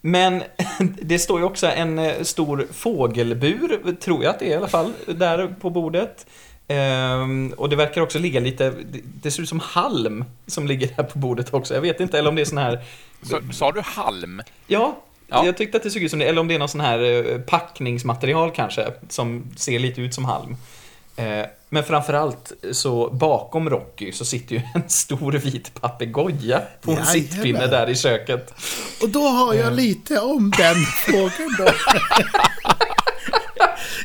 Men 0.00 0.42
det 1.02 1.18
står 1.18 1.38
ju 1.40 1.44
också 1.44 1.66
en 1.66 1.98
eh, 1.98 2.22
stor 2.22 2.66
fågelbur, 2.72 3.96
tror 4.00 4.24
jag 4.24 4.30
att 4.30 4.38
det 4.38 4.46
är 4.46 4.50
i 4.50 4.54
alla 4.54 4.68
fall, 4.68 4.92
där 5.06 5.54
på 5.60 5.70
bordet. 5.70 6.26
Ehm, 6.68 7.54
och 7.56 7.68
det 7.68 7.76
verkar 7.76 8.00
också 8.00 8.18
ligga 8.18 8.40
lite, 8.40 8.70
det- 8.70 9.00
det 9.22 9.30
ser 9.30 9.42
ut 9.42 9.48
som 9.48 9.60
halm 9.60 10.24
som 10.46 10.66
ligger 10.66 10.88
där 10.96 11.02
på 11.02 11.18
bordet 11.18 11.54
också. 11.54 11.74
Jag 11.74 11.80
vet 11.80 12.00
inte, 12.00 12.18
eller 12.18 12.28
om 12.30 12.34
det 12.36 12.40
är 12.42 12.46
sån 12.46 12.58
här 12.58 12.80
Så, 13.22 13.40
sa 13.52 13.72
du 13.72 13.80
halm? 13.80 14.42
Ja, 14.66 14.98
Ja. 15.30 15.46
jag 15.46 15.56
tyckte 15.56 15.76
att 15.76 15.82
det 15.82 15.90
såg 15.90 16.02
ut 16.02 16.10
som 16.10 16.18
det. 16.18 16.24
Eller 16.24 16.40
om 16.40 16.48
det 16.48 16.54
är 16.54 16.58
någon 16.58 16.68
sån 16.68 16.80
här 16.80 17.30
eh, 17.32 17.38
packningsmaterial 17.38 18.50
kanske, 18.50 18.86
som 19.08 19.44
ser 19.56 19.78
lite 19.78 20.00
ut 20.00 20.14
som 20.14 20.24
halm. 20.24 20.56
Eh, 21.18 21.46
Men 21.68 21.84
framförallt 21.84 22.52
så 22.72 23.10
bakom 23.10 23.70
Rocky 23.70 24.12
så 24.12 24.24
sitter 24.24 24.54
ju 24.54 24.60
en 24.74 24.88
stor 24.88 25.32
vit 25.32 25.80
papegoja 25.80 26.62
på 26.82 26.92
en 26.92 27.06
sittpinne 27.06 27.66
där 27.66 27.88
i 27.90 27.96
köket. 27.96 28.54
Och 29.02 29.08
då 29.08 29.28
har 29.28 29.54
jag 29.54 29.72
lite 29.72 30.20
om 30.20 30.52
den 30.58 30.76
fågeln 31.06 31.54
då. 31.58 31.64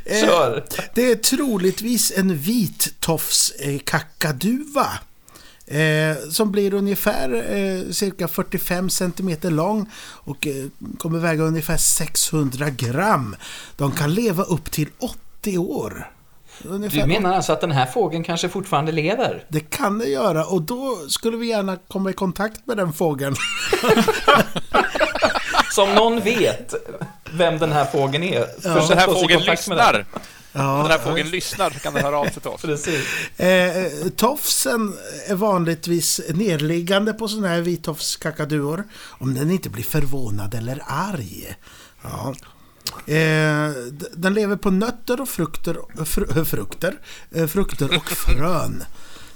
Eh, 0.05 0.21
Kör! 0.21 0.63
Det 0.95 1.11
är 1.11 1.15
troligtvis 1.15 2.13
en 2.17 2.37
vittofskakaduva. 2.37 4.87
Eh, 5.67 6.17
som 6.31 6.51
blir 6.51 6.73
ungefär 6.73 7.55
eh, 7.55 7.81
cirka 7.91 8.27
45 8.27 8.89
cm 8.89 9.31
lång 9.41 9.89
och 9.99 10.47
eh, 10.47 10.65
kommer 10.97 11.19
väga 11.19 11.43
ungefär 11.43 11.77
600 11.77 12.69
gram. 12.69 13.35
De 13.77 13.91
kan 13.91 14.13
leva 14.13 14.43
upp 14.43 14.71
till 14.71 14.89
80 15.41 15.57
år. 15.57 16.11
Ungefär 16.63 17.01
Du 17.01 17.07
menar 17.07 17.33
alltså 17.33 17.53
att 17.53 17.61
den 17.61 17.71
här 17.71 17.85
fågeln 17.85 18.23
kanske 18.23 18.49
fortfarande 18.49 18.91
lever? 18.91 19.45
Det 19.47 19.59
kan 19.59 19.97
det 19.97 20.05
göra 20.05 20.45
och 20.45 20.61
då 20.61 20.97
skulle 21.07 21.37
vi 21.37 21.47
gärna 21.47 21.77
komma 21.87 22.09
i 22.09 22.13
kontakt 22.13 22.67
med 22.67 22.77
den 22.77 22.93
fågeln. 22.93 23.35
Så 25.71 25.83
om 25.83 25.95
någon 25.95 26.21
vet 26.21 26.73
vem 27.31 27.59
den 27.59 27.71
här 27.71 27.85
fågeln 27.85 28.23
är, 28.23 28.45
försök 28.61 28.89
den 28.89 28.97
här 28.97 29.07
fågeln 29.07 29.41
med 29.45 29.77
den. 29.77 30.05
lyssnar, 30.53 30.75
om 30.75 30.81
den 30.81 30.91
här 30.91 30.99
fågeln 30.99 31.29
lyssnar 31.29 31.69
så 31.69 31.79
kan 31.79 31.93
den 31.93 32.03
höra 32.03 32.17
av 32.17 32.25
sig 32.25 32.41
till 32.41 32.47
oss. 32.47 32.61
Precis. 32.61 33.39
Eh, 33.39 33.85
tofsen 34.15 34.93
är 35.27 35.35
vanligtvis 35.35 36.21
nerliggande 36.29 37.13
på 37.13 37.27
sådana 37.27 37.47
här 37.47 37.61
vittofskakaduor 37.61 38.83
om 38.93 39.33
den 39.33 39.51
inte 39.51 39.69
blir 39.69 39.83
förvånad 39.83 40.55
eller 40.55 40.83
arg. 40.87 41.55
Ja. 42.03 42.33
Eh, 43.05 43.69
den 44.13 44.33
lever 44.33 44.55
på 44.55 44.71
nötter 44.71 45.21
och 45.21 45.29
frukter, 45.29 45.77
fr, 46.05 46.43
frukter, 46.43 46.99
eh, 47.31 47.47
frukter 47.47 47.97
och 47.97 48.05
frön. 48.09 48.83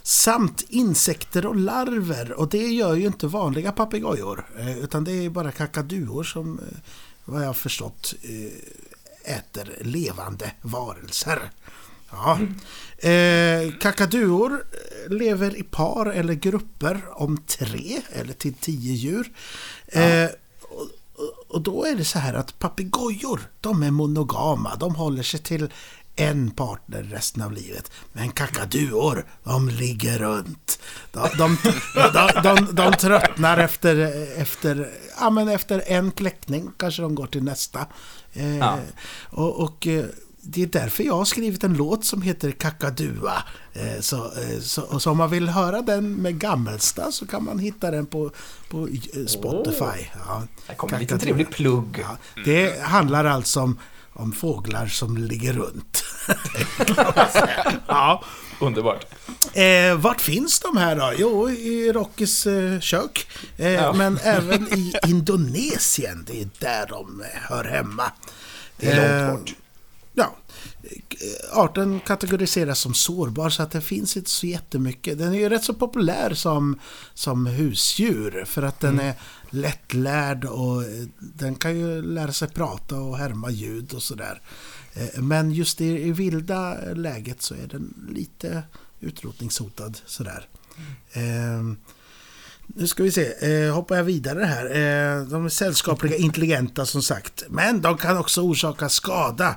Samt 0.04 0.66
insekter 0.70 1.46
och 1.46 1.56
larver. 1.56 2.32
Och 2.32 2.50
det 2.50 2.68
gör 2.68 2.96
ju 2.96 3.06
inte 3.06 3.27
vanliga 3.27 3.72
papegojor. 3.72 4.46
Eh, 4.60 4.80
utan 4.80 5.04
det 5.04 5.12
är 5.12 5.30
bara 5.30 5.51
kakaduor 5.51 6.24
som, 6.24 6.60
eh, 6.60 6.77
vad 7.25 7.42
jag 7.42 7.48
har 7.48 7.54
förstått, 7.54 8.13
eh, 8.22 9.36
äter 9.36 9.70
levande 9.82 10.51
varelser. 10.62 11.51
Ja. 12.12 12.39
Eh, 13.10 13.72
kakaduor 13.80 14.51
eh, 14.54 15.13
lever 15.13 15.58
i 15.58 15.63
par 15.63 16.06
eller 16.06 16.34
grupper 16.34 17.01
om 17.12 17.38
tre 17.38 18.01
eller 18.12 18.34
till 18.34 18.54
tio 18.54 18.94
djur. 18.94 19.32
Eh, 19.88 20.25
och, 20.25 20.32
och- 21.50 21.62
då 21.62 21.86
är 21.86 21.96
det 21.96 22.06
så 22.06 22.20
här 22.20 22.34
att 22.34 22.60
papegojor, 22.60 23.39
de 23.62 23.84
är 23.84 23.92
monogama. 23.92 24.75
De 24.75 24.96
håller 24.96 25.24
sig 25.24 25.39
till 25.39 25.70
en 26.16 26.51
partner 26.51 27.04
resten 27.04 27.42
av 27.44 27.51
livet. 27.51 27.92
Men 28.13 28.32
kakaduor, 28.32 29.25
de 29.44 29.70
ligger 29.70 30.20
runt. 30.20 30.80
De, 31.12 31.30
de, 31.38 31.58
de, 32.44 32.68
de, 32.75 32.94
tröttnar 32.94 33.58
efter, 33.58 33.96
efter, 34.42 34.89
ja, 35.20 35.30
men 35.30 35.48
efter 35.50 35.84
en 35.88 36.12
kläckning. 36.12 36.72
Kanske 36.77 37.01
de 37.01 37.16
går 37.16 37.27
till 37.27 37.44
nästa. 37.44 37.86
Eh, 38.34 38.75
och 39.30 39.88
eh, 39.88 40.06
det 40.50 40.62
är 40.63 40.68
därför 40.68 41.04
jag 41.04 41.13
har 41.18 41.25
skrivit 41.25 41.63
en 41.63 41.74
låt 41.74 42.06
som 42.06 42.22
heter 42.22 42.51
Kakadua. 42.51 43.44
Eh, 43.74 44.00
så, 44.01 44.16
eh, 44.16 44.60
så, 44.62 45.00
så 45.00 45.12
om 45.12 45.18
man 45.18 45.30
vill 45.30 45.50
höra 45.50 45.82
den 45.82 46.16
med 46.16 46.39
Gammelsta 46.39 47.12
så 47.12 47.27
kan 47.27 47.44
man 47.44 47.60
hitta 47.60 47.92
den 47.92 48.06
på, 48.06 48.32
på 48.70 48.88
eh, 48.88 49.25
Spotify. 49.25 50.06
Ja. 50.27 50.44
Här 50.68 50.75
kommer 50.75 50.94
en 50.94 51.00
liten 51.00 51.20
trevlig 51.20 51.50
plugg. 51.50 52.00
Ja, 52.01 52.18
det 52.46 52.82
handlar 52.82 53.25
alltså 53.25 53.60
om, 53.62 53.80
om 54.13 54.32
fåglar 54.32 54.88
som 54.88 55.18
ligger 55.18 55.54
runt. 55.54 56.04
ja. 57.88 58.24
Underbart. 58.60 59.06
Eh, 59.54 59.96
vart 59.98 60.22
finns 60.22 60.60
de 60.60 60.77
här 60.77 60.96
då? 60.96 61.13
Jo, 61.18 61.50
i 61.50 61.92
Rockys 61.92 62.48
eh, 62.48 62.80
kök. 62.80 63.27
Eh, 63.58 63.68
Ja. 63.72 63.94
Men 63.94 64.18
även 64.24 64.74
i 64.74 64.94
Indonesien. 65.08 66.24
Det 66.27 66.42
är 66.42 66.50
där 66.60 66.88
de 66.89 67.24
hör 67.34 67.63
hemma. 67.63 68.12
Det 68.77 68.88
är 68.92 69.27
långt 69.27 69.39
bort. 69.46 69.56
Ja. 70.20 70.36
Eh, 70.84 71.60
Arten 71.60 72.00
kategoriseras 72.00 72.80
som 72.80 72.94
sårbar 72.94 73.50
så 73.50 73.64
att 73.64 73.72
det 73.72 73.82
finns 73.82 74.18
inte 74.18 74.30
så 74.30 74.48
jättemycket. 74.48 75.18
Den 75.18 75.34
är 75.34 75.38
ju 75.40 75.50
rätt 75.50 75.64
så 75.64 75.74
populär 75.74 76.34
som, 76.34 76.80
som 77.14 77.46
husdjur 77.46 78.46
för 78.46 78.64
att 78.64 78.80
den 78.80 79.00
är 79.00 79.14
lättlärd 79.50 80.46
och 80.46 80.84
eh, 80.84 81.08
den 81.20 81.56
kan 81.56 81.80
ju 81.80 82.02
lära 82.02 82.34
sig 82.34 82.48
prata 82.48 82.96
och 82.96 83.18
härma 83.18 83.50
ljud 83.52 83.94
och 83.94 84.04
sådär. 84.04 84.42
Eh, 84.94 85.22
Men 85.22 85.52
just 85.52 85.82
i, 85.82 85.86
i 85.86 86.12
vilda 86.12 86.78
läget 86.94 87.42
så 87.42 87.54
är 87.54 87.68
den 87.68 87.94
lite 88.10 88.64
utrotningshotad 89.00 89.98
sådär. 90.06 90.48
Eh, 91.12 91.62
nu 92.68 92.88
ska 92.88 93.04
vi 93.04 93.12
se, 93.12 93.52
eh, 93.66 93.74
hoppar 93.74 93.96
jag 93.96 94.04
vidare 94.04 94.44
här. 94.44 94.66
Eh, 94.66 95.26
de 95.28 95.46
är 95.46 95.50
sällskapliga 95.50 96.16
intelligenta 96.18 96.86
som 96.86 97.02
sagt. 97.02 97.44
Men 97.50 97.82
de 97.82 97.98
kan 97.98 98.18
också 98.18 98.42
orsaka 98.42 98.90
skada. 98.90 99.56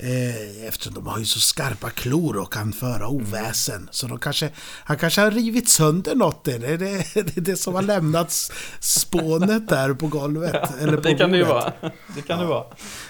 Eh, 0.00 0.66
eftersom 0.68 0.94
de 0.94 1.06
har 1.06 1.18
ju 1.18 1.24
så 1.24 1.40
skarpa 1.40 1.90
klor 1.90 2.36
och 2.36 2.52
kan 2.52 2.72
föra 2.72 3.08
oväsen. 3.08 3.88
Så 3.90 4.06
de 4.06 4.18
kanske, 4.18 4.50
han 4.84 4.96
kanske 4.98 5.20
har 5.20 5.30
rivit 5.30 5.68
sönder 5.68 6.14
något. 6.14 6.44
där. 6.44 6.58
Det 6.58 6.66
är 6.66 6.78
det, 6.78 7.04
det, 7.34 7.40
det 7.40 7.56
som 7.56 7.74
har 7.74 7.82
lämnats 7.82 8.52
spånet 8.80 9.68
där 9.68 9.94
på 9.94 10.06
golvet. 10.06 10.80
eller 10.80 10.96
på 10.96 11.02
det 11.02 11.14
kan 11.14 11.32
det 11.32 11.38
ju 11.38 11.44
vara. 11.44 11.72
Det 12.14 12.22
kan 12.22 12.38
det 12.38 12.46
vara. 12.46 12.64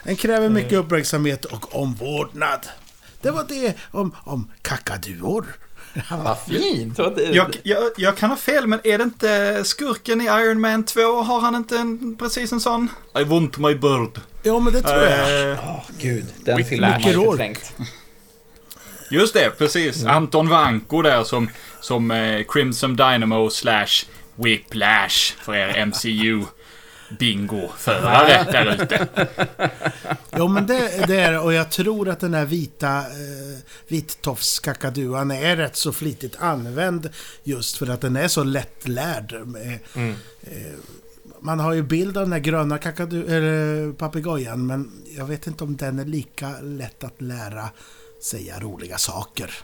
Den 0.05 0.17
kräver 0.17 0.49
mycket 0.49 0.73
uppmärksamhet 0.73 1.45
och 1.45 1.77
omvårdnad. 1.77 2.67
Det 3.23 3.31
var 3.31 3.45
det 3.49 3.75
om, 3.91 4.15
om 4.25 4.51
kakaduor. 4.63 5.47
Vad 6.25 6.39
fint. 6.39 6.99
Jag, 7.33 7.57
jag, 7.63 7.83
jag 7.97 8.17
kan 8.17 8.31
ha 8.31 8.37
fel, 8.37 8.67
men 8.67 8.81
är 8.85 8.99
det 8.99 9.05
inte 9.05 9.63
skurken 9.65 10.21
i 10.21 10.25
Iron 10.25 10.61
Man 10.61 10.85
2? 10.85 11.01
Har 11.01 11.41
han 11.41 11.55
inte 11.55 11.79
en, 11.79 12.17
precis 12.17 12.53
en 12.53 12.61
sån? 12.61 12.89
I 13.19 13.25
want 13.25 13.59
my 13.59 13.75
bird. 13.75 14.21
Ja, 14.49 14.59
men 14.61 14.73
det 14.73 14.83
tror 14.83 15.03
jag. 15.03 15.51
Eh, 15.51 15.59
Åh, 15.69 15.81
gud. 15.99 16.25
Den 16.45 16.65
filmen 16.65 16.93
har 16.93 17.01
man 17.01 17.25
förträngt. 17.27 17.73
just 19.11 19.35
det, 19.35 19.51
precis. 19.59 20.05
Anton 20.05 20.49
Vanko 20.49 21.03
där 21.03 21.25
som, 21.25 21.51
som 21.81 22.11
eh, 22.11 22.43
Crimson 22.49 22.97
Dynamo 22.97 23.51
slash 23.51 24.05
Whiplash 24.35 25.35
för 25.43 25.55
er 25.55 25.87
MCU 25.87 26.45
bingo-förare 27.19 28.47
där 28.53 28.83
ute. 28.83 29.07
Jo, 30.37 30.49
men 30.49 30.67
det, 30.67 31.07
det 31.07 31.21
är 31.21 31.41
och 31.41 31.53
jag 31.53 31.71
tror 31.71 32.09
att 32.09 32.21
den 32.21 32.35
här 32.35 32.45
vita 32.45 32.99
eh, 32.99 33.59
vittofskakaduan 33.89 35.31
är 35.31 35.57
rätt 35.57 35.77
så 35.77 35.93
flitigt 35.93 36.37
använd 36.39 37.09
just 37.45 37.77
för 37.77 37.87
att 37.91 38.01
den 38.01 38.17
är 38.17 38.29
så 38.29 38.45
lättlärd. 38.45 39.35
Med, 39.47 39.79
eh, 39.95 40.75
man 41.41 41.61
har 41.61 41.73
ju 41.73 41.83
bild 41.83 42.17
av 42.17 42.23
den 42.23 42.33
här 42.33 42.41
gröna 42.41 42.79
kakadu, 42.79 43.93
papegojan, 43.93 44.67
men 44.67 44.93
jag 45.17 45.25
vet 45.25 45.47
inte 45.47 45.65
om 45.65 45.77
den 45.77 45.99
är 45.99 46.05
lika 46.05 46.51
lätt 46.61 47.05
att 47.05 47.21
lära 47.21 47.71
säga 48.21 48.59
roliga 48.61 48.99
saker. 48.99 49.55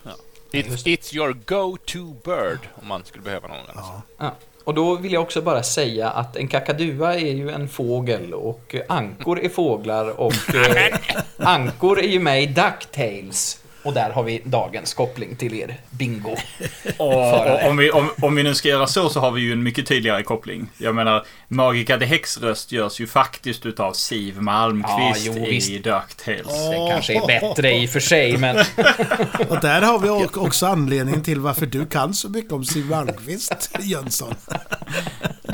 It's, 0.53 0.87
it's 0.87 1.15
your 1.15 1.37
go-to 1.47 2.15
bird 2.25 2.59
om 2.75 2.89
man 2.89 3.05
skulle 3.05 3.25
behöva 3.25 3.49
någon. 3.49 3.59
Alltså. 3.69 4.03
Ja. 4.19 4.35
Och 4.65 4.75
då 4.75 4.97
vill 4.97 5.13
jag 5.13 5.23
också 5.23 5.43
bara 5.43 5.63
säga 5.63 6.11
att 6.11 6.37
en 6.37 6.49
kakadua 6.49 7.15
är 7.15 7.35
ju 7.35 7.51
en 7.51 7.69
fågel 7.69 8.35
och 8.35 8.75
ankor 8.89 9.41
är 9.41 9.49
fåglar 9.49 10.21
och 10.21 10.55
eh, 10.55 10.99
ankor 11.37 11.99
är 11.99 12.09
ju 12.09 12.21
med 12.21 12.43
i 12.43 12.47
DuckTales. 12.47 13.64
Och 13.85 13.95
där 13.95 14.11
har 14.11 14.23
vi 14.23 14.43
dagens 14.45 14.95
koppling 14.95 15.37
till 15.37 15.55
er 15.55 15.77
bingo. 15.91 16.37
Och, 16.97 17.15
och 17.51 17.69
om, 17.69 17.77
vi, 17.77 17.91
om, 17.91 18.11
om 18.23 18.35
vi 18.37 18.43
nu 18.43 18.55
ska 18.55 18.69
göra 18.69 18.87
så 18.87 19.09
så 19.09 19.21
har 19.21 19.31
vi 19.31 19.41
ju 19.41 19.53
en 19.53 19.63
mycket 19.63 19.87
tydligare 19.87 20.23
koppling. 20.23 20.69
Jag 20.79 20.95
menar, 20.95 21.27
Magica 21.49 21.99
the 21.99 22.05
Häxröst 22.05 22.73
görs 22.73 23.01
ju 23.01 23.07
faktiskt 23.07 23.67
utav 23.67 23.93
Siv 23.93 24.41
Malmqvist 24.41 25.27
Ja, 25.27 25.33
jo, 25.37 25.47
visst. 25.49 25.71
i 25.71 25.79
DuckTales. 25.79 26.71
Det 26.71 26.89
kanske 26.91 27.15
är 27.15 27.27
bättre 27.27 27.73
i 27.73 27.87
och 27.87 27.91
för 27.91 28.01
sig, 28.01 28.37
men 28.37 28.57
Och 29.49 29.61
där 29.61 29.83
har 29.83 29.99
vi 29.99 30.27
också 30.35 30.67
anledningen 30.67 31.23
till 31.23 31.41
varför 31.41 31.67
du 31.67 31.87
kan 31.87 32.15
så 32.15 32.29
mycket 32.29 32.53
om 32.53 32.65
Siw 32.65 32.91
Malmkvist, 32.91 33.71
Jönsson. 33.81 34.35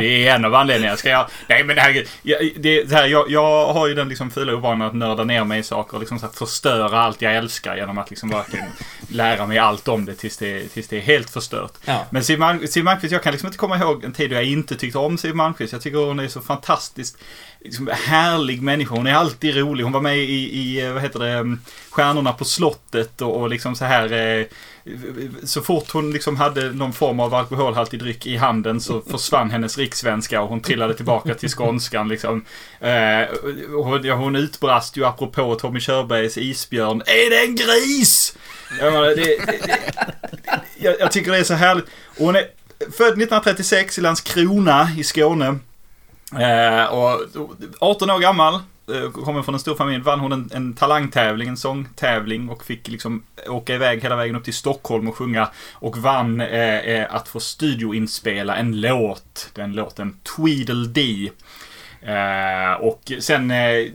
Det 0.00 0.28
är 0.28 0.34
en 0.34 0.44
av 0.44 0.54
anledningarna. 0.54 0.96
Ska 0.96 1.08
jag... 1.08 1.26
Nej 1.46 1.64
men 1.64 1.78
herregud. 1.78 2.08
Jag, 2.22 2.50
det, 2.56 2.82
det 2.84 2.94
här, 2.94 3.06
jag, 3.06 3.30
jag 3.30 3.72
har 3.72 3.86
ju 3.86 3.94
den 3.94 4.08
liksom 4.08 4.30
fula 4.30 4.54
ovanan 4.54 4.88
att 4.88 4.94
nörda 4.94 5.24
ner 5.24 5.44
mig 5.44 5.60
i 5.60 5.62
saker 5.62 5.94
och 5.94 6.00
liksom 6.00 6.18
så 6.18 6.26
här 6.26 6.32
förstöra 6.32 7.00
allt 7.00 7.22
jag 7.22 7.36
älskar 7.36 7.76
genom 7.76 7.98
att 7.98 8.10
liksom 8.10 8.28
verkligen 8.28 8.66
lära 9.08 9.46
mig 9.46 9.58
allt 9.58 9.88
om 9.88 10.04
det 10.04 10.14
tills 10.14 10.36
det, 10.36 10.68
tills 10.68 10.88
det 10.88 10.96
är 10.96 11.00
helt 11.00 11.30
förstört. 11.30 11.72
Ja. 11.84 12.06
Men 12.10 12.24
Siw 12.24 12.38
Malmkvist, 12.82 13.12
jag 13.12 13.22
kan 13.22 13.32
liksom 13.32 13.46
inte 13.46 13.58
komma 13.58 13.78
ihåg 13.78 14.04
en 14.04 14.12
tid 14.12 14.30
då 14.30 14.36
jag 14.36 14.44
inte 14.44 14.76
tyckte 14.76 14.98
om 14.98 15.18
Siw 15.18 15.36
Malmkvist. 15.36 15.72
Jag 15.72 15.82
tycker 15.82 15.98
hon 15.98 16.20
är 16.20 16.28
så 16.28 16.40
fantastiskt 16.40 17.18
liksom, 17.64 17.90
härlig 17.92 18.62
människa. 18.62 18.94
Hon 18.94 19.06
är 19.06 19.14
alltid 19.14 19.56
rolig. 19.56 19.84
Hon 19.84 19.92
var 19.92 20.00
med 20.00 20.18
i, 20.18 20.78
i 20.78 20.90
vad 20.92 21.02
heter 21.02 21.18
det, 21.18 21.30
mm, 21.30 21.60
Stjärnorna 21.90 22.32
på 22.32 22.44
slottet 22.44 23.22
och, 23.22 23.40
och 23.40 23.50
liksom 23.50 23.76
så 23.76 23.84
här 23.84 24.12
eh, 24.12 24.46
så 25.44 25.60
fort 25.60 25.90
hon 25.90 26.12
liksom 26.12 26.36
hade 26.36 26.72
någon 26.72 26.92
form 26.92 27.20
av 27.20 27.34
alkoholhaltig 27.34 28.00
dryck 28.00 28.26
i 28.26 28.36
handen 28.36 28.80
så 28.80 29.00
försvann 29.00 29.50
hennes 29.50 29.78
rikssvenska 29.78 30.42
och 30.42 30.48
hon 30.48 30.60
trillade 30.60 30.94
tillbaka 30.94 31.34
till 31.34 31.48
skånskan 31.48 32.08
liksom. 32.08 32.44
Eh, 32.80 33.28
hon, 33.84 34.04
ja, 34.04 34.14
hon 34.14 34.36
utbrast 34.36 34.96
ju 34.96 35.04
apropå 35.04 35.54
Tommy 35.54 35.80
Körbergs 35.80 36.38
isbjörn. 36.38 37.02
Är 37.06 37.30
det 37.30 37.44
en 37.44 37.56
gris? 37.56 38.36
Jag, 38.80 38.92
menar, 38.92 39.06
det, 39.06 39.14
det, 39.16 39.36
det, 39.46 39.78
jag, 40.78 41.00
jag 41.00 41.12
tycker 41.12 41.32
det 41.32 41.38
är 41.38 41.44
så 41.44 41.54
härligt. 41.54 41.84
Och 42.18 42.26
hon 42.26 42.36
är 42.36 42.44
född 42.78 43.12
1936 43.12 43.98
i 43.98 44.00
Landskrona 44.00 44.88
i 44.98 45.04
Skåne. 45.04 45.58
Eh, 46.38 46.84
och 46.84 47.20
18 47.80 48.10
år 48.10 48.18
gammal, 48.18 48.54
eh, 48.54 49.10
kommer 49.10 49.42
från 49.42 49.54
en 49.54 49.60
stor 49.60 49.74
familj, 49.74 50.02
vann 50.02 50.20
hon 50.20 50.32
en, 50.32 50.50
en 50.54 50.74
talangtävling, 50.74 51.48
en 51.48 51.56
sångtävling 51.56 52.48
och 52.48 52.64
fick 52.64 52.88
liksom 52.88 53.22
åka 53.48 53.74
iväg 53.74 54.02
hela 54.02 54.16
vägen 54.16 54.36
upp 54.36 54.44
till 54.44 54.54
Stockholm 54.54 55.08
och 55.08 55.16
sjunga. 55.16 55.48
Och 55.72 55.98
vann 55.98 56.40
eh, 56.40 56.78
eh, 56.78 57.14
att 57.14 57.28
få 57.28 57.40
studioinspela 57.40 58.56
en 58.56 58.80
låt, 58.80 59.50
den 59.54 59.72
låten 59.72 60.16
Tweedledee. 60.36 61.30
Eh, 62.02 62.72
och 62.80 63.12
sen, 63.20 63.50
eh, 63.50 63.86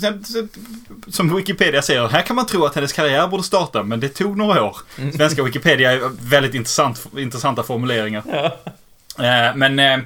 sen, 0.00 0.24
som 1.08 1.36
Wikipedia 1.36 1.82
säger, 1.82 2.08
här 2.08 2.22
kan 2.22 2.36
man 2.36 2.46
tro 2.46 2.64
att 2.64 2.74
hennes 2.74 2.92
karriär 2.92 3.28
borde 3.28 3.42
starta, 3.42 3.82
men 3.82 4.00
det 4.00 4.08
tog 4.08 4.36
några 4.36 4.64
år. 4.64 4.76
Svenska 5.16 5.42
Wikipedia 5.42 5.92
är 5.92 6.00
väldigt 6.30 6.54
intressant, 6.54 7.06
intressanta 7.16 7.62
formuleringar. 7.62 8.22
Eh, 9.18 9.54
men 9.54 10.04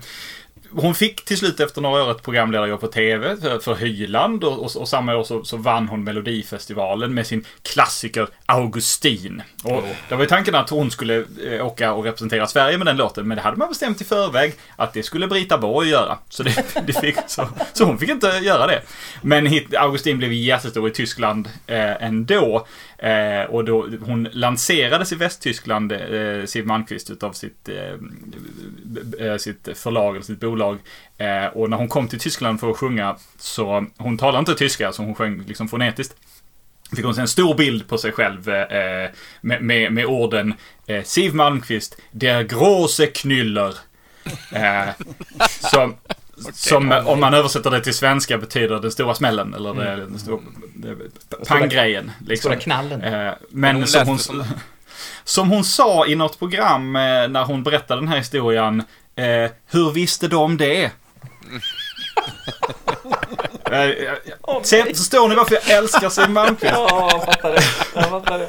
hon 0.71 0.95
fick 0.95 1.25
till 1.25 1.39
slut 1.39 1.61
efter 1.61 1.81
några 1.81 2.05
år 2.05 2.11
ett 2.11 2.23
programledarjobb 2.23 2.81
på 2.81 2.87
TV 2.87 3.37
för, 3.37 3.59
för 3.59 3.75
Hyland 3.75 4.45
och, 4.45 4.65
och, 4.65 4.77
och 4.77 4.89
samma 4.89 5.17
år 5.17 5.25
så, 5.25 5.45
så 5.45 5.57
vann 5.57 5.89
hon 5.89 6.05
Melodifestivalen 6.05 7.15
med 7.15 7.27
sin 7.27 7.45
klassiker 7.63 8.29
Augustin. 8.47 9.43
Och 9.65 9.83
det 10.09 10.15
var 10.15 10.23
ju 10.23 10.29
tanken 10.29 10.55
att 10.55 10.71
hon 10.71 10.91
skulle 10.91 11.25
eh, 11.45 11.67
åka 11.67 11.93
och 11.93 12.05
representera 12.05 12.47
Sverige 12.47 12.79
med 12.79 12.87
den 12.87 12.97
låten, 12.97 13.29
men 13.29 13.37
det 13.37 13.43
hade 13.43 13.57
man 13.57 13.69
bestämt 13.69 14.01
i 14.01 14.05
förväg 14.05 14.55
att 14.77 14.93
det 14.93 15.03
skulle 15.03 15.27
Brita 15.27 15.59
Borg 15.59 15.89
göra. 15.89 16.19
Så, 16.29 16.43
det, 16.43 16.65
det 16.87 16.93
fick, 16.93 17.17
så, 17.27 17.49
så 17.73 17.85
hon 17.85 17.99
fick 17.99 18.09
inte 18.09 18.27
göra 18.27 18.67
det. 18.67 18.83
Men 19.23 19.47
hit, 19.47 19.75
Augustin 19.75 20.19
blev 20.19 20.33
jättestor 20.33 20.89
i 20.89 20.91
Tyskland 20.91 21.49
eh, 21.67 22.03
ändå. 22.03 22.67
Eh, 22.99 23.51
och 23.51 23.65
då, 23.65 23.89
hon 24.01 24.29
lanserades 24.33 25.13
i 25.13 25.15
Västtyskland, 25.15 25.93
eh, 25.93 26.45
Siw 26.47 26.67
Malmkvist, 26.67 27.11
utav 27.11 27.33
sitt, 27.33 27.69
eh, 27.69 27.95
sitt 29.39 29.69
förlag, 29.79 30.15
eller 30.17 30.25
sitt 30.25 30.41
bolag. 30.41 30.79
Eh, 31.19 31.47
och 31.47 31.71
när 31.71 31.77
hon 31.77 31.89
kom 31.89 32.09
till 32.09 32.21
Tyskland 32.21 32.61
för 32.61 32.71
att 32.71 32.77
sjunga, 32.77 33.17
så 33.39 33.87
hon 33.99 34.19
talade 34.19 34.39
inte 34.39 34.55
tyska, 34.55 34.93
så 34.93 35.03
hon 35.03 35.15
sjöng 35.15 35.43
liksom 35.47 35.69
fonetiskt. 35.69 36.15
Fick 36.97 37.05
hon 37.05 37.15
se 37.15 37.21
en 37.21 37.29
stor 37.29 37.55
bild 37.55 37.89
på 37.89 37.99
sig 37.99 38.13
själv 38.13 38.49
eh, 38.49 39.11
med, 39.41 39.63
med, 39.63 39.93
med 39.93 40.07
orden 40.07 40.55
eh, 40.87 41.03
Siw 41.05 41.37
Malmkvist, 41.37 41.97
der 42.11 42.43
große 42.43 43.07
Knüller. 43.07 43.75
Eh, 44.53 44.89
som, 45.71 45.95
som 46.53 46.93
eh, 46.93 47.09
om 47.09 47.21
man 47.21 47.35
översätter 47.35 47.71
det 47.71 47.81
till 47.81 47.95
svenska 47.95 48.39
betyder 48.39 48.81
den 48.81 48.93
stora 48.93 49.15
smällen, 49.15 49.55
eller 49.55 49.75
det, 49.75 49.97
den 49.97 50.19
stora, 50.19 50.41
panggrejen. 51.49 52.11
Liksom. 52.27 52.49
Stora 52.51 52.61
knallen. 52.61 53.03
Eh, 53.03 53.33
Men 53.51 53.77
hon 53.77 53.87
som 53.87 54.07
hon, 54.09 54.19
som- 54.19 54.45
som 55.29 55.51
hon 55.51 55.65
sa 55.65 56.07
i 56.07 56.15
något 56.15 56.39
program 56.39 56.97
eh, 56.97 57.29
när 57.29 57.45
hon 57.45 57.63
berättade 57.63 58.01
den 58.01 58.09
här 58.09 58.17
historien. 58.19 58.83
Eh, 59.17 59.51
hur 59.67 59.91
visste 59.93 60.29
de 60.29 60.57
det? 60.57 60.91
Se, 64.63 64.85
nej. 64.85 64.95
förstår 64.95 65.29
ni 65.29 65.35
varför 65.35 65.55
jag 65.55 65.71
älskar 65.79 66.09
Siw 66.09 66.31
Malmkvist? 66.33 66.73
Ja, 66.77 67.09
jag 67.13 67.25
fattar 67.25 67.53
det. 67.53 67.63
Jag 67.95 68.11
fattar 68.11 68.39
det. 68.39 68.49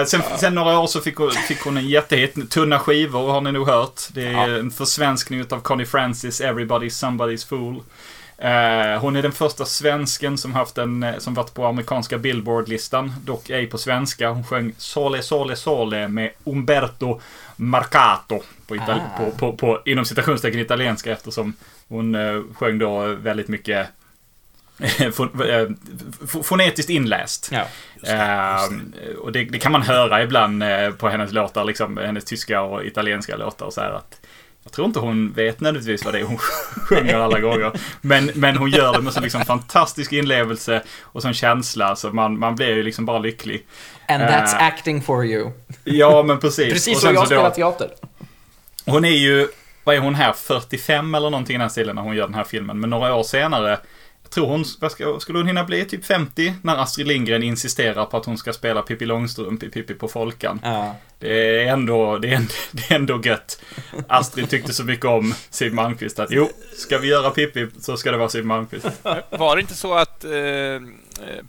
Eh, 0.00 0.04
sen, 0.06 0.22
sen 0.38 0.54
några 0.54 0.78
år 0.78 0.86
så 0.86 1.00
fick 1.00 1.16
hon, 1.16 1.30
fick 1.30 1.60
hon 1.60 1.76
en 1.76 1.88
jättehit. 1.88 2.50
Tunna 2.50 2.78
skivor 2.78 3.30
har 3.32 3.40
ni 3.40 3.52
nog 3.52 3.68
hört. 3.68 4.00
Det 4.12 4.26
är 4.26 4.32
Ja. 4.32 4.46
en 4.58 4.70
försvenskning 4.70 5.44
av 5.50 5.60
Connie 5.60 5.86
Francis, 5.86 6.40
Everybody's 6.40 7.04
Somebody's 7.04 7.48
Fool. 7.48 7.82
Eh, 8.42 9.00
hon 9.00 9.16
är 9.16 9.22
den 9.22 9.32
första 9.32 9.64
svensken 9.64 10.38
som 10.38 10.54
haft 10.54 10.78
en, 10.78 11.02
eh, 11.02 11.18
som 11.18 11.34
varit 11.34 11.54
på 11.54 11.66
amerikanska 11.66 12.18
Billboard-listan. 12.18 13.12
Dock 13.24 13.50
ej 13.50 13.66
på 13.66 13.78
svenska. 13.78 14.28
Hon 14.30 14.44
sjöng 14.44 14.72
Sole 14.78 15.22
Sole 15.22 15.56
Sole 15.56 16.08
med 16.08 16.30
Umberto 16.44 17.20
Marcato. 17.56 18.42
På, 18.66 18.76
itali- 18.76 19.00
Ah. 19.14 19.18
på, 19.18 19.30
på, 19.30 19.52
på, 19.56 19.82
inom 19.84 20.04
citationstecken 20.04 20.60
italienska 20.60 21.12
eftersom 21.12 21.54
hon 21.88 22.14
eh, 22.14 22.42
sjöng 22.54 22.78
då 22.78 23.06
väldigt 23.06 23.48
mycket 23.48 23.88
eh, 24.98 25.10
fonetiskt 26.42 26.90
inläst. 26.90 27.50
Ja. 27.52 27.66
Ehm, 28.12 28.92
och 29.18 29.32
det, 29.32 29.44
det 29.44 29.58
kan 29.58 29.72
man 29.72 29.82
höra 29.82 30.22
ibland 30.22 30.62
på 30.98 31.08
hennes 31.08 31.32
låtar, 31.32 31.64
liksom, 31.64 31.96
hennes 31.96 32.24
tyska 32.24 32.62
och 32.62 32.84
italienska 32.84 33.36
låtar. 33.36 33.70
Så 33.70 33.80
här 33.80 33.90
att 33.90 34.19
jag 34.70 34.74
tror 34.74 34.86
inte 34.86 34.98
hon 34.98 35.32
vet 35.32 35.60
nödvändigtvis 35.60 36.04
vad 36.04 36.14
det 36.14 36.20
är 36.20 36.24
hon 36.24 36.38
sjunger 36.88 37.18
alla 37.18 37.40
gånger. 37.40 37.72
Men, 38.00 38.30
men 38.34 38.56
hon 38.56 38.70
gör 38.70 38.92
det 38.92 39.02
med 39.02 39.12
så 39.12 39.20
liksom 39.20 39.44
fantastisk 39.44 40.12
inlevelse 40.12 40.82
och 41.02 41.22
sån 41.22 41.34
känsla 41.34 41.96
så 41.96 42.10
man, 42.10 42.38
man 42.38 42.54
blir 42.56 42.68
ju 42.68 42.82
liksom 42.82 43.04
bara 43.04 43.18
lycklig. 43.18 43.66
And 44.08 44.22
that's 44.22 44.56
Eh, 44.56 44.66
acting 44.66 45.02
for 45.02 45.24
you. 45.24 45.50
Ja, 45.84 46.22
men 46.22 46.40
precis. 46.40 46.72
Precis 46.72 47.00
som 47.00 47.14
jag 47.14 47.26
spelar 47.26 47.50
teater. 47.50 47.90
Hon 48.86 49.04
är 49.04 49.16
ju, 49.16 49.48
vad 49.84 49.94
är 49.94 50.00
hon 50.00 50.14
här, 50.14 50.32
45 50.32 51.14
eller 51.14 51.30
någonting 51.30 51.54
i 51.54 51.58
den 51.58 51.62
här 51.62 51.68
stilen 51.68 51.96
när 51.96 52.02
hon 52.02 52.16
gör 52.16 52.26
den 52.26 52.34
här 52.34 52.44
filmen. 52.44 52.80
Men 52.80 52.90
några 52.90 53.14
år 53.14 53.22
senare, 53.22 53.78
tror 54.30 54.46
hon, 54.46 54.64
vad 54.80 54.92
ska, 54.92 55.20
skulle 55.20 55.38
hon 55.38 55.46
hinna 55.46 55.64
bli, 55.64 55.84
typ 55.84 56.04
50? 56.04 56.54
När 56.62 56.76
Astrid 56.76 57.06
Lindgren 57.06 57.42
insisterar 57.42 58.04
på 58.04 58.16
att 58.16 58.24
hon 58.24 58.38
ska 58.38 58.52
spela 58.52 58.82
Pippi 58.82 59.06
Långstrump 59.06 59.62
i 59.62 59.68
Pippi 59.68 59.94
på 59.94 60.08
Folkan. 60.08 60.60
Ja. 60.62 60.96
Det 61.18 61.64
är 61.64 61.72
ändå, 61.72 62.18
det 62.18 62.28
är 62.28 62.36
ändå, 62.36 62.52
det 62.72 62.90
är 62.90 62.94
ändå 62.94 63.20
gött. 63.24 63.62
Astrid 64.08 64.50
tyckte 64.50 64.72
så 64.72 64.84
mycket 64.84 65.06
om 65.06 65.34
Siw 65.50 65.74
Malmkvist 65.74 66.18
att 66.18 66.30
jo, 66.30 66.48
ska 66.72 66.98
vi 66.98 67.08
göra 67.08 67.30
Pippi 67.30 67.66
så 67.80 67.96
ska 67.96 68.10
det 68.10 68.16
vara 68.18 68.28
Siw 68.28 68.46
Malmkvist. 68.46 68.86
Var 69.30 69.56
det 69.56 69.60
inte 69.62 69.74
så 69.74 69.94
att 69.94 70.24
eh, 70.24 70.30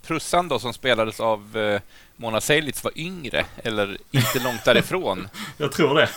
Prussan 0.06 0.48
då, 0.48 0.58
som 0.58 0.72
spelades 0.72 1.20
av 1.20 1.56
eh, 1.56 1.80
Mona 2.16 2.40
Seilitz 2.40 2.84
var 2.84 2.92
yngre, 2.98 3.44
eller 3.64 3.98
inte 4.10 4.38
långt 4.44 4.64
därifrån? 4.64 5.28
Jag 5.56 5.72
tror 5.72 5.94
det. 5.94 6.08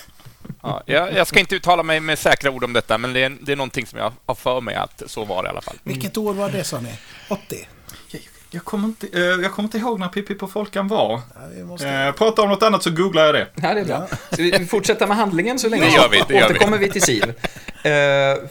Ja, 0.65 0.83
jag, 0.85 1.13
jag 1.13 1.27
ska 1.27 1.39
inte 1.39 1.55
uttala 1.55 1.83
mig 1.83 1.99
med 1.99 2.19
säkra 2.19 2.51
ord 2.51 2.63
om 2.63 2.73
detta, 2.73 2.97
men 2.97 3.13
det 3.13 3.23
är, 3.23 3.37
det 3.41 3.51
är 3.51 3.55
någonting 3.55 3.85
som 3.85 3.99
jag 3.99 4.13
har 4.25 4.35
för 4.35 4.61
mig 4.61 4.75
att 4.75 5.03
så 5.07 5.25
var 5.25 5.43
det 5.43 5.47
i 5.47 5.49
alla 5.49 5.61
fall. 5.61 5.75
Vilket 5.83 6.17
år 6.17 6.33
var 6.33 6.49
det 6.49 6.63
sa 6.63 6.79
ni? 6.79 6.89
80? 7.27 7.67
Jag, 8.11 8.21
jag, 8.49 8.65
kommer 8.65 8.87
inte, 8.87 9.07
eh, 9.13 9.21
jag 9.21 9.51
kommer 9.51 9.67
inte 9.67 9.77
ihåg 9.77 9.99
när 9.99 10.07
Pippi 10.07 10.35
på 10.35 10.47
Folkan 10.47 10.87
var. 10.87 11.21
Ja, 11.35 11.41
vi 11.55 11.63
måste... 11.63 11.89
Eh, 11.89 12.11
prata 12.11 12.41
om 12.41 12.49
något 12.49 12.63
annat 12.63 12.83
så 12.83 12.91
googlar 12.91 13.25
jag 13.25 13.35
det. 13.35 13.47
Ja, 13.55 13.73
det 13.73 13.79
är 13.79 13.85
bra. 13.85 14.07
Ska 14.31 14.43
vi 14.43 14.65
fortsätta 14.65 15.07
med 15.07 15.17
handlingen 15.17 15.59
så 15.59 15.69
länge? 15.69 15.85
Det 15.85 15.91
gör 15.91 16.09
vi, 16.09 16.23
det 16.27 16.33
gör 16.33 16.47
vi. 16.47 16.55
Återkommer 16.55 16.77
vi 16.77 16.89
till 16.89 17.01
Siv. 17.01 17.23
Eh, 17.23 17.31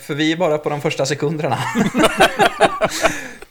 för 0.00 0.14
vi 0.14 0.33
är 0.33 0.37
bara 0.37 0.59
på 0.59 0.71
de 0.71 0.80
första 0.80 1.06
sekunderna. 1.06 1.59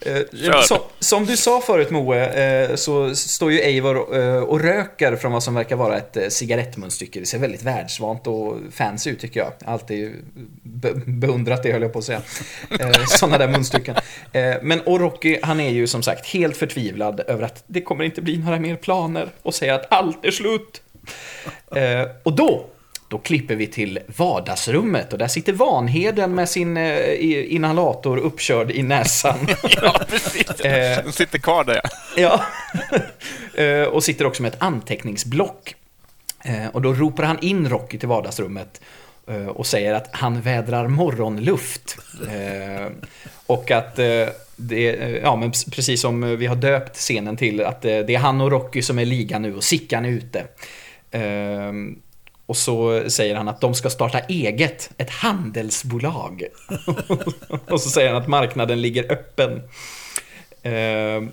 Eh, 0.05 0.62
som, 0.62 0.77
som 1.00 1.25
du 1.25 1.38
sa 1.38 1.62
förut 1.62 1.89
Moe, 1.89 2.25
eh, 2.25 2.75
så 2.75 3.15
står 3.15 3.51
ju 3.51 3.60
Eivor 3.60 4.17
eh, 4.17 4.38
och 4.38 4.62
röker 4.62 5.15
från 5.15 5.31
vad 5.31 5.43
som 5.43 5.55
verkar 5.55 5.75
vara 5.75 5.98
ett 5.98 6.17
eh, 6.17 6.27
cigarettmunstycke. 6.27 7.19
Det 7.19 7.25
ser 7.25 7.39
väldigt 7.39 7.63
världsvant 7.63 8.27
och 8.27 8.57
fancy 8.72 9.10
ut 9.10 9.19
tycker 9.19 9.39
jag. 9.39 9.53
Alltid 9.65 10.12
be 10.63 10.93
beundrat 11.05 11.63
det 11.63 11.72
höll 11.72 11.81
jag 11.81 11.93
på 11.93 12.00
att 12.00 12.05
säga. 12.05 12.22
Sådana 13.07 13.38
där 13.38 13.48
munstycken. 13.48 13.95
Men 14.62 14.81
Orochi, 14.86 15.39
han 15.43 15.60
är 15.60 15.69
ju 15.69 15.88
som 15.88 16.03
sagt 16.03 16.25
helt 16.25 16.57
förtvivlad 16.57 17.22
över 17.27 17.43
att 17.43 17.63
det 17.67 17.81
kommer 17.81 18.03
inte 18.03 18.22
bli 18.22 18.38
några 18.38 18.60
mer 18.60 18.75
planer 18.75 19.29
och 19.41 19.53
säger 19.53 19.74
att 19.74 19.93
allt 19.93 20.25
är 20.25 20.31
slut. 20.31 20.81
Och 22.24 22.36
då, 22.36 22.65
då 23.13 23.20
klipper 23.20 23.55
vi 23.55 23.67
till 23.67 24.00
vardagsrummet 24.17 25.13
och 25.13 25.20
där 25.20 25.27
sitter 25.27 25.53
Vanheden 25.53 26.36
med 26.36 26.50
sin 26.50 26.77
eh, 26.77 27.53
inhalator 27.53 28.17
uppkörd 28.17 28.72
i 28.72 28.84
näsan. 28.84 29.48
Ja, 29.82 30.00
precis. 30.10 30.50
Eh. 30.50 31.03
Den 31.03 31.13
sitter 31.13 31.39
kvar 31.39 31.63
där, 31.63 31.82
ja. 31.84 31.89
ja. 32.17 33.00
Eh, 33.63 33.84
och 33.84 34.03
sitter 34.03 34.25
också 34.25 34.41
med 34.41 34.53
ett 34.53 34.62
anteckningsblock. 34.62 35.76
Eh, 36.43 36.67
och 36.67 36.82
då 36.82 36.93
ropar 36.93 37.23
han 37.23 37.39
in 37.39 37.69
Rocky 37.69 37.99
till 37.99 38.08
vardagsrummet 38.08 38.82
och 39.47 39.67
säger 39.67 39.93
att 39.93 40.10
han 40.12 40.41
vädrar 40.41 40.88
morgonluft. 40.88 41.97
Och 43.45 43.71
att 43.71 43.95
det, 44.56 45.19
ja 45.23 45.36
men 45.36 45.52
precis 45.52 46.02
som 46.02 46.38
vi 46.38 46.45
har 46.45 46.56
döpt 46.56 46.95
scenen 46.95 47.38
till 47.38 47.62
att 47.62 47.82
det 47.82 48.15
är 48.15 48.17
han 48.17 48.41
och 48.41 48.52
Rocky 48.52 48.82
som 48.82 48.99
är 48.99 49.06
liga 49.06 49.39
nu 49.39 49.56
och 49.56 49.63
Sickan 49.63 50.06
är 50.06 50.10
ute. 50.10 50.43
Och 52.53 52.57
så 52.57 53.09
säger 53.09 53.35
han 53.35 53.47
att 53.47 53.61
de 53.61 53.73
ska 53.73 53.89
starta 53.89 54.19
eget, 54.19 54.89
ett 54.97 55.09
handelsbolag. 55.09 56.43
och 57.69 57.81
så 57.81 57.89
säger 57.89 58.13
han 58.13 58.21
att 58.21 58.27
marknaden 58.27 58.81
ligger 58.81 59.11
öppen. 59.11 59.61
Eh, 60.61 61.29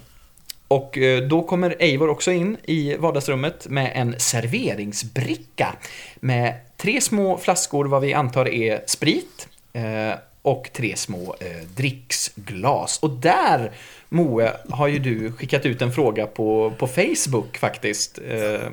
och 0.68 0.98
eh, 0.98 1.22
då 1.22 1.42
kommer 1.42 1.76
Eivor 1.78 2.09
också 2.09 2.33
in 2.33 2.56
i 2.64 2.96
vardagsrummet 2.96 3.66
med 3.68 3.92
en 3.94 4.14
serveringsbricka 4.18 5.76
med 6.20 6.54
tre 6.76 7.00
små 7.00 7.38
flaskor 7.38 7.85
vad 7.85 8.02
vi 8.02 8.14
antar 8.14 8.48
är 8.48 8.83
sprit 8.87 9.48
eh, 9.72 10.18
och 10.42 10.70
tre 10.72 10.96
små 10.96 11.37
eh, 11.40 11.66
dricksglas. 11.76 12.98
Och 13.02 13.11
där, 13.11 13.72
Moe, 14.09 14.52
har 14.70 14.88
ju 14.88 14.98
du 14.98 15.33
skickat 15.33 15.66
ut 15.66 15.83
en 15.83 15.92
fråga 15.92 16.26
på, 16.26 16.72
på 16.78 16.87
Facebook 16.87 17.59
faktiskt. 17.59 18.18
Eh, 18.28 18.70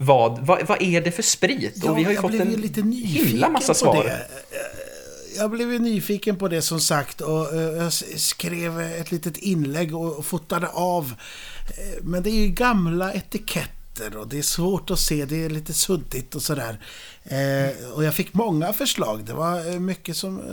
Eh, 0.00 0.06
vad, 0.06 0.38
vad, 0.46 0.66
vad 0.66 0.82
är 0.82 1.00
det 1.00 1.10
för 1.12 1.22
sprit? 1.22 1.72
Ja, 1.84 1.90
och 1.90 1.98
vi 1.98 2.02
har 2.04 2.10
ju 2.10 2.14
jag 2.16 2.22
fått 2.22 2.34
en 2.40 2.52
lite 2.52 2.80
himla 2.82 3.48
massa 3.48 3.74
svar. 3.74 4.04
det. 4.04 4.26
Jag 5.36 5.50
blev 5.50 5.72
ju 5.72 5.78
nyfiken 5.78 6.36
på 6.36 6.48
det 6.48 6.62
som 6.62 6.80
sagt 6.80 7.20
och 7.20 7.54
eh, 7.54 7.60
jag 7.62 7.92
skrev 8.16 8.80
ett 8.80 9.12
litet 9.12 9.36
inlägg 9.36 9.96
och 9.96 10.26
fotade 10.26 10.68
av. 10.68 11.14
Eh, 11.78 12.02
Men 12.02 12.22
det 12.22 12.30
är 12.30 12.34
ju 12.40 12.48
gamla 12.48 13.12
etiketter 13.12 14.16
och 14.16 14.28
det 14.28 14.38
är 14.38 14.42
svårt 14.42 14.90
att 14.90 14.98
se, 14.98 15.24
det 15.24 15.44
är 15.44 15.50
lite 15.50 15.72
suddigt 15.72 16.34
och 16.34 16.42
sådär. 16.42 16.80
Eh, 17.24 17.90
Och 17.94 18.04
jag 18.04 18.14
fick 18.14 18.34
många 18.34 18.72
förslag. 18.72 19.24
Det 19.24 19.32
var 19.32 19.70
eh, 19.72 19.80
mycket 19.80 20.16
som... 20.16 20.38
eh, 20.38 20.44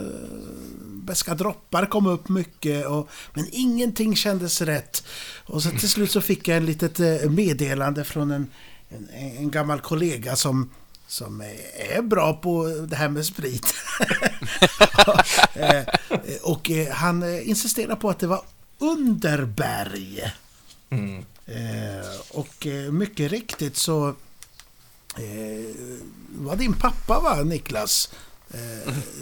Beska 1.06 1.34
droppar 1.34 1.86
kom 1.86 2.06
upp 2.06 2.28
mycket 2.28 2.86
och, 2.86 3.08
men 3.34 3.46
ingenting 3.52 4.16
kändes 4.16 4.60
rätt. 4.60 5.04
Och 5.46 5.62
så 5.62 5.70
till 5.70 5.88
slut 5.88 6.10
så 6.10 6.20
fick 6.20 6.48
jag 6.48 6.56
en 6.56 6.66
litet 6.66 7.00
eh, 7.00 7.30
meddelande 7.30 8.04
från 8.04 8.30
en, 8.30 8.46
en, 8.88 9.08
en 9.10 9.50
gammal 9.50 9.80
kollega 9.80 10.36
som 10.36 10.70
som 11.08 11.40
är 11.90 12.02
bra 12.02 12.32
på 12.34 12.66
det 12.88 12.96
här 12.96 13.08
med 13.08 13.26
sprit. 13.26 13.74
Eh, 15.54 15.84
och 16.42 16.70
eh, 16.70 16.92
han 16.94 17.22
eh, 17.22 17.48
insisterar 17.48 17.96
på 17.96 18.10
att 18.10 18.18
det 18.18 18.26
var 18.26 18.42
Underberg. 18.78 20.32
Mm. 20.90 21.24
Och 22.30 22.66
mycket 22.92 23.30
riktigt 23.30 23.76
så 23.76 24.14
var 26.28 26.56
din 26.56 26.72
pappa 26.72 27.20
va, 27.20 27.42
Niklas? 27.42 28.10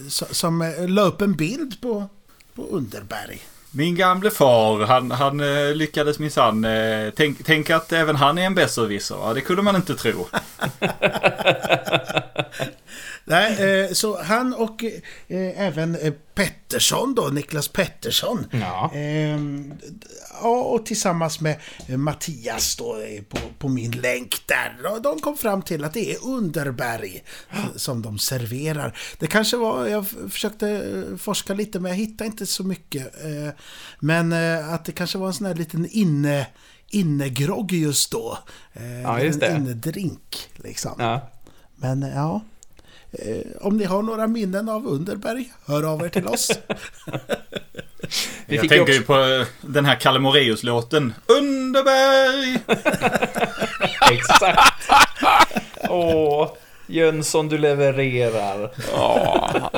So- 0.08 0.32
Som 0.32 0.72
la 0.88 1.02
upp 1.02 1.20
en 1.20 1.32
bild 1.36 1.80
på, 1.80 2.08
på 2.54 2.62
Underberg. 2.66 3.42
Min 3.76 3.94
gamle 3.94 4.30
far, 4.30 4.80
han, 4.86 5.10
han 5.10 5.40
eh, 5.40 5.74
lyckades 5.74 6.18
minsann 6.18 6.64
eh, 6.64 7.10
tänk, 7.16 7.44
tänk 7.44 7.70
att 7.70 7.92
även 7.92 8.16
han 8.16 8.38
är 8.38 8.46
en 8.46 8.54
besserwisser. 8.54 9.16
Ja, 9.22 9.34
det 9.34 9.40
kunde 9.40 9.62
man 9.62 9.76
inte 9.76 9.94
tro. 9.94 10.26
Nej, 13.24 13.80
eh, 13.84 13.92
så 13.92 14.22
han 14.22 14.54
och 14.54 14.84
eh, 14.84 15.62
även 15.66 15.96
eh, 15.96 16.12
Pettersson 16.34 17.14
då, 17.14 17.22
Niklas 17.22 17.68
Pettersson. 17.68 18.46
Ja. 18.50 18.90
Ehm, 18.94 19.74
ja, 20.42 20.62
och 20.62 20.86
tillsammans 20.86 21.40
med 21.40 21.56
Mattias 21.88 22.76
då 22.76 22.96
på, 23.28 23.38
på 23.58 23.68
min 23.68 23.90
länk 23.90 24.36
där. 24.46 24.92
Och 24.92 25.02
de 25.02 25.20
kom 25.20 25.36
fram 25.36 25.62
till 25.62 25.84
att 25.84 25.94
det 25.94 26.12
är 26.12 26.26
Underberg 26.26 27.24
som 27.76 28.02
de 28.02 28.18
serverar. 28.18 28.98
Det 29.18 29.26
kanske 29.26 29.56
var, 29.56 29.86
jag 29.86 30.06
försökte 30.08 31.04
forska 31.18 31.54
lite 31.54 31.80
men 31.80 31.90
jag 31.90 31.98
hittade 31.98 32.26
inte 32.26 32.46
så 32.46 32.64
mycket. 32.64 33.14
Men 34.00 34.32
att 34.70 34.84
det 34.84 34.92
kanske 34.92 35.18
var 35.18 35.26
en 35.26 35.34
sån 35.34 35.46
här 35.46 35.54
liten 35.54 35.88
inne 35.90 36.46
innegrogg 36.88 37.72
just 37.72 38.12
då. 38.12 38.38
Ja, 39.02 39.20
just 39.20 39.42
en 39.42 39.56
innedrink 39.56 40.48
liksom. 40.56 40.92
Ja. 40.98 41.30
Men 41.76 42.02
ja, 42.02 42.40
om 43.60 43.76
ni 43.76 43.84
har 43.84 44.02
några 44.02 44.26
minnen 44.26 44.68
av 44.68 44.86
Underberg, 44.86 45.52
hör 45.66 45.82
av 45.92 46.04
er 46.04 46.08
till 46.08 46.26
oss. 46.26 46.50
Vi 48.46 48.56
jag 48.56 48.68
tänker 48.68 48.92
ju 48.92 48.98
ju 48.98 49.02
på 49.02 49.18
eh, 49.18 49.46
den 49.60 49.84
här 49.84 50.00
Kalle 50.00 50.18
Moraeus-låten. 50.18 51.14
Underberg! 51.26 52.58
Exakt. 54.12 54.90
Åh, 55.88 56.52
Jönsson, 56.86 57.48
du 57.48 57.58
levererar. 57.58 58.70
Ja, 58.92 59.70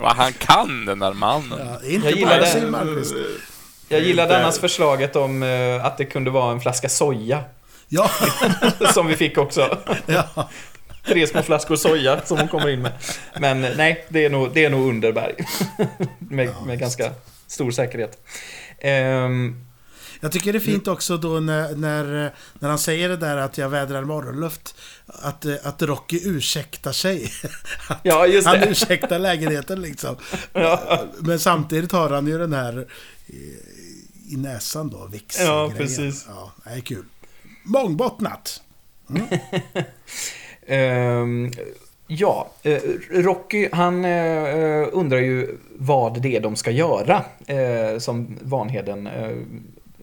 vad 0.00 0.16
han 0.16 0.32
kan 0.32 0.84
den 0.86 0.98
där 0.98 1.12
mannen. 1.12 1.58
Ja, 1.58 1.88
inte 1.88 2.08
Jag 2.08 2.18
gillar 2.18 2.70
Malmkvist. 2.70 3.14
Jag 3.88 4.00
gillade 4.00 4.38
annars 4.38 4.58
förslaget 4.58 5.16
om 5.16 5.42
eh, 5.42 5.84
att 5.84 5.98
det 5.98 6.04
kunde 6.04 6.30
vara 6.30 6.52
en 6.52 6.60
flaska 6.60 6.88
soja. 6.88 7.44
Ja, 7.88 8.10
Som 8.94 9.06
vi 9.06 9.16
fick 9.16 9.38
också. 9.38 9.78
ja. 10.06 10.48
Tre 11.06 11.26
små 11.26 11.42
flaskor 11.42 11.76
soja 11.76 12.20
som 12.24 12.38
hon 12.38 12.48
kommer 12.48 12.68
in 12.68 12.82
med. 12.82 12.92
Men 13.40 13.64
eh, 13.64 13.76
nej, 13.76 14.04
det 14.08 14.24
är 14.24 14.30
nog, 14.30 14.50
det 14.54 14.64
är 14.64 14.70
nog 14.70 14.88
Underberg. 14.88 15.34
med, 16.18 16.50
med 16.66 16.78
ganska 16.78 17.12
stor 17.46 17.70
säkerhet. 17.70 18.18
Ehm, 18.78 19.64
Jag 20.20 20.32
tycker 20.32 20.52
det 20.52 20.58
är 20.58 20.60
fint 20.60 20.88
också 20.88 21.16
då 21.16 21.40
när, 21.40 21.76
när, 21.76 22.32
när 22.58 22.68
han 22.68 22.78
säger 22.78 23.08
det 23.08 23.16
där 23.16 23.36
att 23.36 23.58
jag 23.58 23.68
vädrar 23.68 24.04
morgonluft. 24.04 24.74
Att, 25.06 25.44
eh, 25.44 25.54
att 25.62 25.82
Rocky 25.82 26.20
ursäktar 26.24 26.92
sig. 26.92 27.32
Att 27.88 28.00
ja, 28.02 28.26
just 28.26 28.46
han 28.46 28.60
det. 28.60 28.66
ursäktar 28.68 29.18
lägenheten 29.18 29.82
liksom. 29.82 30.16
Ja, 30.52 31.04
Men 31.18 31.38
samtidigt 31.40 31.92
har 31.92 32.10
han 32.10 32.26
ju 32.26 32.38
den 32.38 32.52
här 32.52 32.86
i, 33.26 34.36
näsan 34.36 34.90
då, 34.90 35.06
vix 35.12 35.40
Ja, 35.40 35.72
precis. 35.76 36.24
Ja, 36.28 36.52
det 36.64 36.70
är 36.70 36.80
kul. 36.80 37.04
Mångbottnat. 37.64 38.60
Ehm, 40.66 41.50
ja, 42.06 42.48
eh, 42.62 42.80
Rocky 43.10 43.68
han 43.72 44.04
eh, 44.04 44.44
eh, 44.44 44.88
undrar 44.92 45.18
ju 45.18 45.58
vad 45.76 46.22
det 46.22 46.36
är 46.36 46.40
de 46.40 46.56
ska 46.56 46.70
göra. 46.70 47.22
eh, 47.46 47.98
som 47.98 48.38
Vanheden 48.42 49.06
eh, 49.06 49.36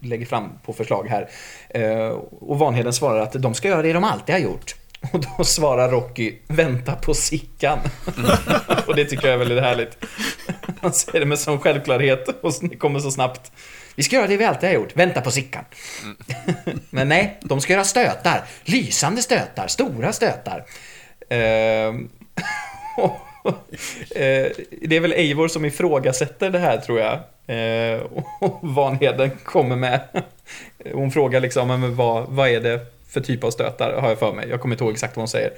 lägger 0.00 0.26
fram 0.26 0.48
på 0.64 0.72
förslag 0.72 1.06
här. 1.08 1.28
Eh, 1.68 2.08
och 2.40 2.58
Vanheden 2.58 2.92
svarar 2.92 3.20
att 3.20 3.32
de 3.32 3.54
ska 3.54 3.68
göra 3.68 3.82
det 3.82 3.92
de 3.92 4.04
alltid 4.04 4.34
har 4.34 4.40
gjort. 4.40 4.74
Och 5.12 5.20
då 5.20 5.44
svarar 5.44 5.90
Rocky, 5.90 6.34
vänta 6.46 6.92
på 6.92 7.14
Sickan. 7.14 7.78
och 8.86 8.96
det 8.96 9.04
tycker 9.04 9.26
jag 9.26 9.34
är 9.34 9.38
väldigt 9.38 9.62
härligt. 9.62 9.98
Han 10.80 10.92
säger 10.92 11.20
det 11.20 11.26
med 11.26 11.38
sån 11.38 11.58
självklarhet 11.58 12.28
och 12.28 12.52
det 12.60 12.76
kommer 12.76 13.00
så 13.00 13.10
snabbt. 13.10 13.52
Vi 13.94 14.02
ska 14.02 14.16
göra 14.16 14.26
det 14.26 14.36
vi 14.36 14.44
alltid 14.44 14.68
har 14.68 14.74
gjort, 14.74 14.96
vänta 14.96 15.20
på 15.20 15.30
Sickan. 15.30 15.64
Men 16.90 17.08
nej, 17.08 17.38
de 17.40 17.60
ska 17.60 17.72
göra 17.72 17.84
stötar. 17.84 18.44
Lysande 18.64 19.22
stötar, 19.22 19.66
stora 19.66 20.12
stötar. 20.12 20.64
Och, 22.96 23.20
eh, 24.16 24.46
det 24.82 24.96
är 24.96 25.00
väl 25.00 25.12
Eivor 25.12 25.48
som 25.48 25.64
ifrågasätter 25.64 26.50
det 26.50 26.58
här 26.58 26.78
tror 26.78 27.00
jag. 27.00 27.18
Eh, 27.46 28.00
och 28.40 28.58
Vanheden 28.62 29.30
kommer 29.44 29.76
med. 29.76 30.00
Hon 30.92 31.10
frågar 31.10 31.40
liksom, 31.40 31.68
men 31.68 31.96
vad, 31.96 32.28
vad 32.28 32.48
är 32.48 32.60
det 32.60 32.80
för 33.08 33.20
typ 33.20 33.44
av 33.44 33.50
stötar, 33.50 34.00
har 34.00 34.08
jag 34.08 34.18
för 34.18 34.32
mig. 34.32 34.48
Jag 34.48 34.60
kommer 34.60 34.74
inte 34.74 34.84
ihåg 34.84 34.92
exakt 34.92 35.16
vad 35.16 35.22
hon 35.22 35.28
säger. 35.28 35.52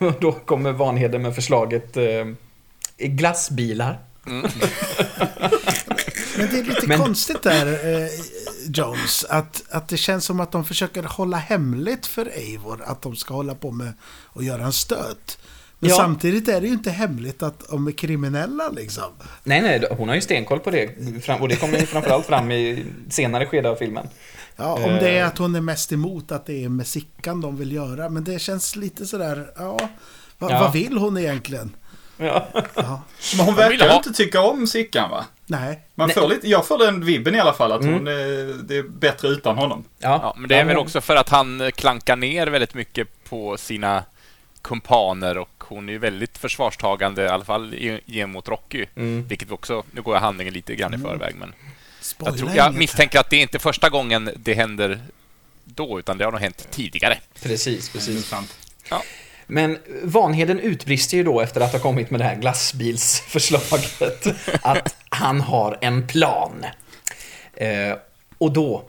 Och 0.00 0.12
Då 0.20 0.32
kommer 0.32 0.72
Vanheden 0.72 1.22
med 1.22 1.34
förslaget 1.34 1.96
eh, 1.96 2.26
glassbilar. 2.98 3.98
Men 6.38 6.48
det 6.50 6.58
är 6.58 6.64
lite 6.64 6.86
Men- 6.86 6.98
konstigt 7.00 7.42
där, 7.42 7.66
eh, 7.66 8.08
Jones, 8.66 9.24
att, 9.24 9.62
att 9.70 9.88
det 9.88 9.96
känns 9.96 10.24
som 10.24 10.40
att 10.40 10.52
de 10.52 10.64
försöker 10.64 11.02
hålla 11.02 11.36
hemligt 11.36 12.06
för 12.06 12.26
Eivor 12.26 12.82
att 12.86 13.02
de 13.02 13.16
ska 13.16 13.34
hålla 13.34 13.54
på 13.54 13.70
med 13.70 13.92
att 14.34 14.44
göra 14.44 14.64
en 14.64 14.72
stöt. 14.72 15.38
Men 15.78 15.90
Ja. 15.90 15.96
samtidigt 15.96 16.48
är 16.48 16.60
det 16.60 16.66
ju 16.66 16.72
inte 16.72 16.90
hemligt 16.90 17.42
att 17.42 17.68
de 17.70 17.86
är 17.86 17.92
kriminella 17.92 18.68
liksom. 18.68 19.04
Nej, 19.44 19.62
nej, 19.62 19.84
hon 19.90 20.08
har 20.08 20.14
ju 20.14 20.20
stenkoll 20.20 20.60
på 20.60 20.70
det. 20.70 20.86
Och 21.40 21.48
det 21.48 21.56
kommer 21.56 21.78
ju 21.78 21.86
framförallt 21.86 22.26
fram 22.26 22.50
i 22.52 22.84
senare 23.10 23.46
skede 23.46 23.68
av 23.70 23.76
filmen. 23.76 24.08
Ja, 24.56 24.72
om 24.74 24.82
det 24.94 25.10
är 25.10 25.20
Eh. 25.20 25.26
att 25.26 25.38
hon 25.38 25.54
är 25.54 25.60
mest 25.60 25.92
emot 25.92 26.32
att 26.32 26.46
det 26.46 26.64
är 26.64 26.68
med 26.68 26.86
Sickan 26.86 27.40
de 27.40 27.56
vill 27.56 27.72
göra. 27.72 28.08
Men 28.08 28.24
det 28.24 28.38
känns 28.38 28.76
lite 28.76 29.06
sådär, 29.06 29.50
ja, 29.56 29.78
vad, 30.38 30.50
Ja. 30.52 30.60
vad 30.60 30.72
vill 30.72 30.98
hon 30.98 31.18
egentligen? 31.18 31.76
Ja. 32.16 32.48
Ja, 32.74 33.02
Men 33.36 33.46
hon 33.46 33.54
verkar 33.54 33.88
ha- 33.88 33.96
inte 33.96 34.12
tycka 34.12 34.40
om 34.40 34.66
Sickan 34.66 35.10
va? 35.10 35.24
Nej. 35.46 35.80
Man 35.94 36.06
Nej. 36.08 36.14
får 36.14 36.28
lite, 36.28 36.48
jag 36.48 36.66
får 36.66 36.78
den 36.78 37.04
vibben 37.04 37.34
i 37.34 37.40
alla 37.40 37.52
fall 37.52 37.72
att 37.72 37.80
Mm. 37.80 37.94
hon 37.94 38.06
är, 38.08 38.62
det 38.64 38.76
är 38.76 38.82
bättre 38.82 39.28
utan 39.28 39.56
honom. 39.58 39.84
Ja, 39.98 40.34
men 40.38 40.48
det 40.48 40.54
är 40.56 40.64
väl 40.64 40.76
också 40.76 41.00
för 41.00 41.16
att 41.16 41.28
han 41.28 41.70
klankar 41.74 42.16
ner 42.16 42.46
väldigt 42.46 42.74
mycket 42.74 43.08
på 43.24 43.56
sina 43.56 44.04
kumpaner 44.62 45.38
och 45.38 45.64
hon 45.68 45.88
är 45.88 45.92
ju 45.92 45.98
väldigt 45.98 46.38
försvarstagande, 46.38 47.22
i 47.24 47.28
alla 47.28 47.44
fall 47.44 47.74
gentemot 48.06 48.48
Rocky. 48.48 48.86
Mm. 48.96 49.26
Vilket 49.28 49.48
vi 49.48 49.52
också, 49.52 49.82
nu 49.90 50.02
går 50.02 50.14
jag 50.14 50.20
handlingen 50.20 50.54
lite 50.54 50.74
grann 50.74 50.94
i 50.94 50.98
förväg, 50.98 51.34
men 51.38 51.54
Spoila 52.00 52.30
jag, 52.30 52.38
tror, 52.38 52.50
jag 52.56 52.74
misstänker 52.74 53.20
att 53.20 53.30
det 53.30 53.36
är 53.36 53.42
inte 53.42 53.58
första 53.58 53.88
gången 53.88 54.30
det 54.36 54.54
händer 54.54 55.00
då, 55.64 55.98
utan 55.98 56.18
det 56.18 56.24
har 56.24 56.32
nog 56.32 56.40
hänt 56.40 56.68
tidigare. 56.70 57.18
Precis, 57.42 57.88
precis. 57.88 58.26
sant. 58.26 58.56
Men 59.46 59.78
Vanheden 60.02 60.60
utbrister 60.60 61.16
ju 61.16 61.22
då 61.24 61.40
efter 61.40 61.60
att 61.60 61.72
ha 61.72 61.78
kommit 61.78 62.10
med 62.10 62.20
det 62.20 62.24
här 62.24 62.34
glassbilsförslaget 62.36 64.26
att 64.62 64.96
han 65.14 65.40
har 65.40 65.78
en 65.80 66.06
plan. 66.06 66.64
Eh, 67.54 67.96
och 68.38 68.52
då 68.52 68.84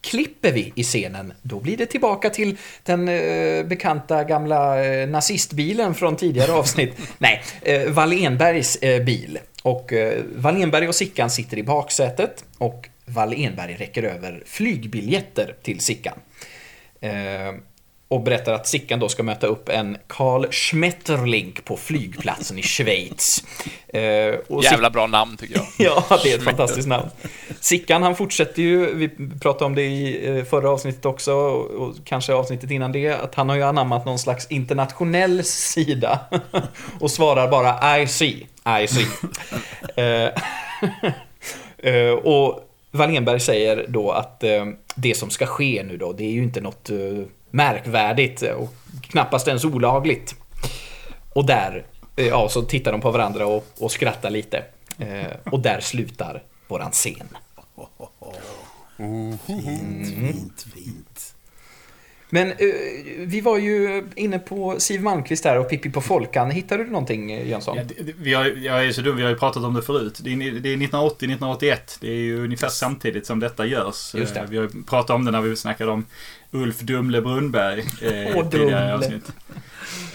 klipper 0.00 0.52
vi 0.52 0.72
i 0.74 0.82
scenen. 0.82 1.32
Då 1.42 1.60
blir 1.60 1.76
det 1.76 1.86
tillbaka 1.86 2.30
till 2.30 2.56
den 2.82 3.08
eh, 3.08 3.66
bekanta 3.66 4.24
gamla 4.24 4.84
eh, 4.84 5.08
nazistbilen 5.08 5.94
från 5.94 6.16
tidigare 6.16 6.52
avsnitt. 6.52 6.94
Nej, 7.18 7.42
eh, 7.62 7.90
Wallenbergs 7.90 8.76
eh, 8.76 9.04
bil. 9.04 9.38
Och 9.62 9.92
eh, 9.92 10.22
Wallenberg 10.34 10.88
och 10.88 10.94
Sickan 10.94 11.30
sitter 11.30 11.58
i 11.58 11.62
baksätet 11.62 12.44
och 12.58 12.88
Wallenberg 13.04 13.76
räcker 13.76 14.02
över 14.02 14.42
flygbiljetter 14.46 15.54
till 15.62 15.80
Sickan. 15.80 16.18
Och 18.08 18.22
berättar 18.22 18.52
att 18.52 18.66
Sickan 18.66 19.00
då 19.00 19.08
ska 19.08 19.22
möta 19.22 19.46
upp 19.46 19.68
en 19.68 19.98
Karl 20.06 20.46
Schmetterling 20.50 21.58
på 21.64 21.76
flygplatsen 21.76 22.58
i 22.58 22.62
Schweiz. 22.62 23.44
Eh, 23.88 24.34
och 24.48 24.64
Jävla 24.64 24.90
bra 24.90 25.06
namn, 25.06 25.36
tycker 25.36 25.54
jag. 25.54 25.66
Ja, 25.78 26.18
det 26.22 26.32
är 26.32 26.38
ett 26.38 26.44
fantastiskt 26.44 26.88
namn. 26.88 27.10
Sickan, 27.60 28.02
han 28.02 28.16
fortsätter 28.16 28.62
ju, 28.62 28.94
vi 28.94 29.08
pratade 29.40 29.64
om 29.64 29.74
det 29.74 29.82
i 29.82 30.28
eh, 30.28 30.44
förra 30.44 30.70
avsnittet 30.70 31.04
också, 31.04 31.34
och 31.34 31.88
och 31.88 31.94
kanske 32.04 32.34
avsnittet 32.34 32.70
innan 32.70 32.92
det, 32.92 33.08
att 33.08 33.34
han 33.34 33.48
har 33.48 33.56
ju 33.56 33.62
anammat 33.62 34.04
någon 34.04 34.18
slags 34.18 34.46
internationell 34.46 35.44
sida. 35.44 36.20
Och 37.00 37.10
svarar 37.10 37.48
bara 37.48 38.00
I 38.00 38.06
see, 38.06 38.46
I 38.82 38.86
see. 38.88 39.06
Eh, 39.96 40.30
eh, 41.78 42.10
och 42.10 42.60
Wallenberg 42.90 43.40
säger 43.40 43.86
då 43.88 44.10
att 44.10 44.44
eh, 44.44 44.66
det 44.94 45.16
som 45.16 45.30
ska 45.30 45.46
ske 45.46 45.82
nu 45.86 45.96
då, 45.96 46.12
det 46.12 46.24
är 46.24 46.30
ju 46.30 46.42
inte 46.42 46.60
något 46.60 46.90
eh, 46.90 46.96
märkvärdigt 47.50 48.42
och 48.42 48.74
knappast 49.02 49.48
ens 49.48 49.64
olagligt. 49.64 50.34
Och 51.32 51.46
där, 51.46 51.86
eh, 52.16 52.26
ja, 52.26 52.48
så 52.48 52.62
tittar 52.62 52.92
de 52.92 53.00
på 53.00 53.10
varandra 53.10 53.46
och, 53.46 53.66
och 53.78 53.92
skrattar 53.92 54.30
lite. 54.30 54.64
Eh, 54.98 55.52
och 55.52 55.60
där 55.60 55.80
slutar 55.80 56.42
våran 56.68 56.90
scen. 56.90 57.28
Fint, 59.46 60.08
fint, 60.08 60.66
fint. 60.74 61.34
Men 62.30 62.50
eh, 62.50 62.56
vi 63.18 63.40
var 63.40 63.58
ju 63.58 64.04
inne 64.16 64.38
på 64.38 64.80
Siw 64.80 65.04
Malmkvist 65.04 65.42
där 65.42 65.58
och 65.58 65.70
Pippi 65.70 65.90
på 65.90 66.00
Folkan. 66.00 66.50
Hittade 66.50 66.84
du 66.84 66.90
någonting 66.90 67.32
eh, 67.32 67.48
Jönsson? 67.48 67.76
Ja, 67.76 67.82
det, 67.98 68.12
vi 68.18 68.34
har, 68.34 68.44
jag 68.44 68.86
är 68.86 68.92
så 68.92 69.00
dum, 69.00 69.16
vi 69.16 69.22
har 69.22 69.30
ju 69.30 69.36
pratat 69.38 69.64
om 69.64 69.74
det 69.74 69.82
förut. 69.82 70.20
Det 70.22 70.32
är, 70.32 70.52
det 70.60 70.68
är 70.72 70.76
1980-1981. 70.76 71.76
Det 72.00 72.08
är 72.10 72.14
ju 72.14 72.44
ungefär 72.44 72.68
samtidigt 72.68 73.26
som 73.26 73.40
detta 73.40 73.66
görs. 73.66 74.14
Just 74.14 74.34
det. 74.34 74.40
Eh, 74.40 74.46
Vi 74.48 74.56
har 74.56 74.64
ju 74.64 74.82
pratat 74.82 75.10
om 75.10 75.24
det 75.24 75.30
när 75.30 75.40
vi 75.40 75.56
snackade 75.56 75.90
om 75.90 76.06
Ulf 76.50 76.78
Dumle 76.80 77.20
Brunnberg 77.20 77.80
eh, 78.02 78.36
Åh, 78.36 78.48
Dumle. 78.48 78.94
avsnitt. 78.94 79.32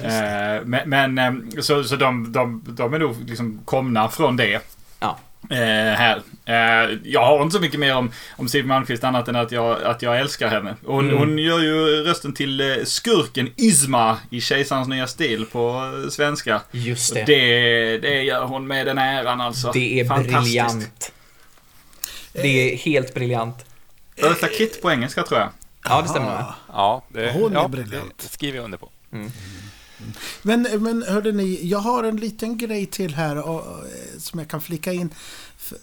Eh, 0.04 0.66
men 0.86 1.14
men 1.14 1.52
så, 1.62 1.84
så 1.84 1.96
de, 1.96 2.32
de, 2.32 2.64
de 2.68 2.94
är 2.94 3.00
nog 3.00 3.16
liksom 3.30 3.62
komna 3.66 4.10
från 4.10 4.38
det. 4.38 4.62
Ja. 5.00 5.20
Eh, 5.50 5.58
här. 5.98 6.22
Eh, 6.46 6.98
jag 7.04 7.26
har 7.26 7.42
inte 7.44 7.54
så 7.56 7.60
mycket 7.62 7.80
mer 7.80 7.96
om, 7.96 8.12
om 8.38 8.48
Siw 8.50 8.68
Malmkvist 8.68 9.04
annat 9.04 9.28
än 9.28 9.36
att 9.36 9.52
jag, 9.52 9.84
att 9.84 10.02
jag 10.02 10.20
älskar 10.20 10.48
henne. 10.48 10.76
Hon, 10.86 11.06
Mm. 11.06 11.18
hon 11.18 11.38
gör 11.40 11.60
ju 11.60 12.04
rösten 12.04 12.34
till 12.34 12.62
eh, 12.62 12.84
skurken 12.86 13.50
Isma 13.56 14.18
i 14.30 14.42
Kejsarens 14.42 14.88
nya 14.88 15.08
stil 15.08 15.46
på 15.52 15.92
svenska. 16.12 16.62
Just 16.72 17.12
Och 17.12 17.16
det. 17.18 17.24
det, 17.26 17.98
det 17.98 18.22
gör 18.24 18.46
hon 18.46 18.68
med 18.68 18.86
den 18.86 18.98
äran 18.98 19.42
alltså. 19.42 19.72
Det 19.72 20.00
är 20.00 20.06
Fantastiskt. 20.06 20.42
briljant. 20.44 21.12
Det 22.34 22.74
är 22.74 22.78
helt 22.78 23.14
briljant. 23.14 23.66
Eartha 24.16 24.48
Kitt 24.48 24.82
på 24.82 24.92
engelska 24.92 25.24
tror 25.24 25.40
jag. 25.40 25.50
Ja, 25.84 26.02
det 26.02 26.08
stämmer. 26.10 26.44
Ja, 26.74 27.04
det, 27.10 27.32
Hon 27.34 27.52
är 27.52 27.56
ja, 27.56 27.68
briljant. 27.68 28.14
Det 28.18 28.28
skriver 28.30 28.58
jag 28.58 28.66
under 28.66 28.78
på. 28.78 28.90
Men, 30.42 30.68
men 30.80 31.04
hörde 31.08 31.32
ni, 31.32 31.60
jag 31.64 31.80
har 31.80 32.04
en 32.04 32.18
liten 32.18 32.58
grej 32.58 32.86
till 32.86 33.16
här 33.16 33.48
och, 33.48 33.56
och, 33.68 33.84
som 34.34 34.40
jag 34.40 34.50
kan 34.50 34.62
flika 34.62 34.94
in. 34.94 35.10
För, 35.58 35.78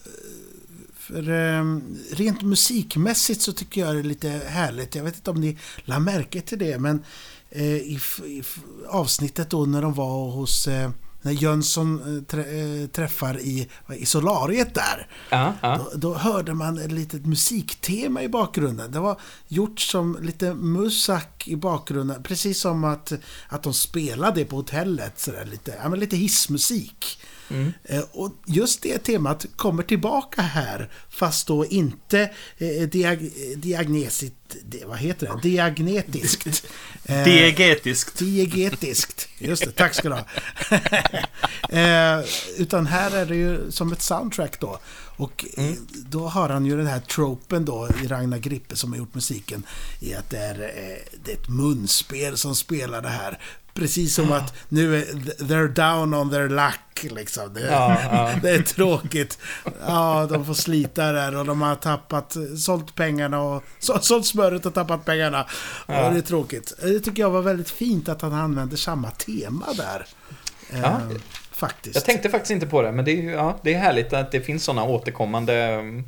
för 0.93 1.29
ehm, 1.29 1.97
rent 2.11 2.41
musikmässigt 2.41 3.41
så 3.41 3.51
tycker 3.51 3.81
jag 3.81 3.95
det 3.95 3.99
är 3.99 4.03
lite 4.03 4.29
härligt. 4.29 4.95
Jag 4.95 5.03
vet 5.03 5.15
inte 5.15 5.31
om 5.31 5.41
ni 5.41 5.57
la 5.83 5.99
märke 5.99 6.41
till 6.41 6.59
det, 6.59 6.79
men 6.79 7.03
eh, 7.49 7.75
i, 7.75 7.99
i 8.25 8.43
avsnittet 8.87 9.49
då 9.49 9.65
när 9.65 9.81
de 9.81 9.93
var 9.93 10.31
hos 10.31 10.67
eh, 10.67 10.91
när 11.21 11.31
Jönsson 11.31 12.17
eh, 12.17 12.23
trä, 12.23 12.87
träffar 12.87 13.39
i, 13.39 13.67
i 13.97 14.05
solariet 14.05 14.75
där. 14.75 15.07
Ja, 15.29 15.53
ja. 15.61 15.77
Då, 15.77 15.97
då 15.97 16.13
hörde 16.13 16.53
man 16.53 16.77
ett 16.77 16.91
litet 16.91 17.25
musiktema 17.25 18.23
i 18.23 18.29
bakgrunden. 18.29 18.91
Det 18.91 18.99
var 18.99 19.19
gjort 19.47 19.79
som 19.79 20.17
lite 20.21 20.53
musak 20.53 21.47
i 21.47 21.55
bakgrunden. 21.55 22.23
Precis 22.23 22.61
som 22.61 22.83
att, 22.83 23.13
att 23.47 23.63
de 23.63 23.73
spelade 23.73 24.45
på 24.45 24.55
hotellet. 24.55 25.19
Så 25.19 25.31
där, 25.31 25.45
lite, 25.45 25.73
ja, 25.83 25.89
men 25.89 25.99
lite 25.99 26.17
hissmusik. 26.17 27.19
Mm. 27.53 28.03
Och 28.11 28.31
just 28.45 28.81
det 28.81 28.97
temat 28.97 29.45
kommer 29.55 29.83
tillbaka 29.83 30.41
här. 30.41 30.89
Fast 31.09 31.47
då 31.47 31.65
inte 31.65 32.31
eh, 32.57 32.87
diag, 32.87 33.29
diagnesigt... 33.55 34.35
Det, 34.65 34.85
vad 34.85 34.97
heter 34.97 35.27
det? 35.27 35.49
Diagnetiskt. 35.49 36.67
Eh, 37.05 37.23
Diegetiskt. 37.23 38.17
Diegetiskt. 38.17 39.29
Just 39.39 39.65
det, 39.65 39.71
tack 39.71 39.93
ska 39.93 40.09
du 40.09 40.15
ha. 40.15 40.25
utan 42.57 42.87
här 42.87 43.15
är 43.15 43.25
det 43.25 43.35
ju 43.35 43.71
som 43.71 43.91
ett 43.91 44.01
soundtrack 44.01 44.59
då. 44.59 44.79
Och 45.21 45.45
eh, 45.57 45.73
då 45.91 46.27
har 46.27 46.49
han 46.49 46.65
ju 46.65 46.77
den 46.77 46.87
här 46.87 46.99
tropen 46.99 47.65
då 47.65 47.89
i 48.03 48.07
Ragnar 48.07 48.37
Grippe 48.37 48.75
som 48.75 48.91
har 48.91 48.99
gjort 48.99 49.13
musiken. 49.13 49.63
I 49.99 50.13
att 50.13 50.29
det 50.29 50.37
är, 50.37 50.57
det 51.23 51.31
är 51.31 51.35
ett 51.35 51.49
munspel 51.49 52.37
som 52.37 52.55
spelar 52.55 53.01
det 53.01 53.09
här. 53.09 53.39
Precis 53.73 54.15
som 54.15 54.31
att 54.31 54.53
nu 54.69 54.97
är 54.97 55.05
they're 55.39 55.73
down 55.73 56.13
on 56.13 56.29
their 56.29 56.49
luck 56.49 56.90
liksom. 57.09 57.53
Det, 57.53 57.61
Ja, 57.61 57.97
ja. 58.11 58.31
det 58.41 58.49
är 58.49 58.61
tråkigt. 58.61 59.37
Ja, 59.87 60.27
de 60.31 60.45
får 60.45 60.53
slita 60.53 61.11
där 61.11 61.35
och 61.35 61.45
de 61.45 61.61
har 61.61 61.75
tappat, 61.75 62.37
sålt 62.57 62.95
pengarna 62.95 63.41
och 63.41 63.63
så, 63.79 63.99
sålt 63.99 64.25
smöret 64.25 64.65
och 64.65 64.73
tappat 64.73 65.05
pengarna. 65.05 65.47
Ja. 65.87 66.05
Och 66.05 66.13
det 66.13 66.19
är 66.19 66.21
tråkigt. 66.21 66.73
Det 66.81 66.99
tycker 66.99 67.21
jag 67.21 67.29
var 67.29 67.41
väldigt 67.41 67.69
fint 67.69 68.09
att 68.09 68.21
han 68.21 68.33
använde 68.33 68.77
samma 68.77 69.11
tema 69.11 69.65
där. 69.77 70.05
Ja. 70.81 70.99
Faktiskt. 71.51 71.95
Jag 71.95 72.05
tänkte 72.05 72.29
faktiskt 72.29 72.51
inte 72.51 72.67
på 72.67 72.81
det, 72.81 72.91
men 72.91 73.05
det 73.05 73.11
är, 73.11 73.31
ja, 73.31 73.59
det 73.63 73.73
är 73.73 73.79
härligt 73.79 74.13
att 74.13 74.31
det 74.31 74.41
finns 74.41 74.63
sådana 74.63 74.83
återkommande 74.83 75.53
mm, 75.53 76.03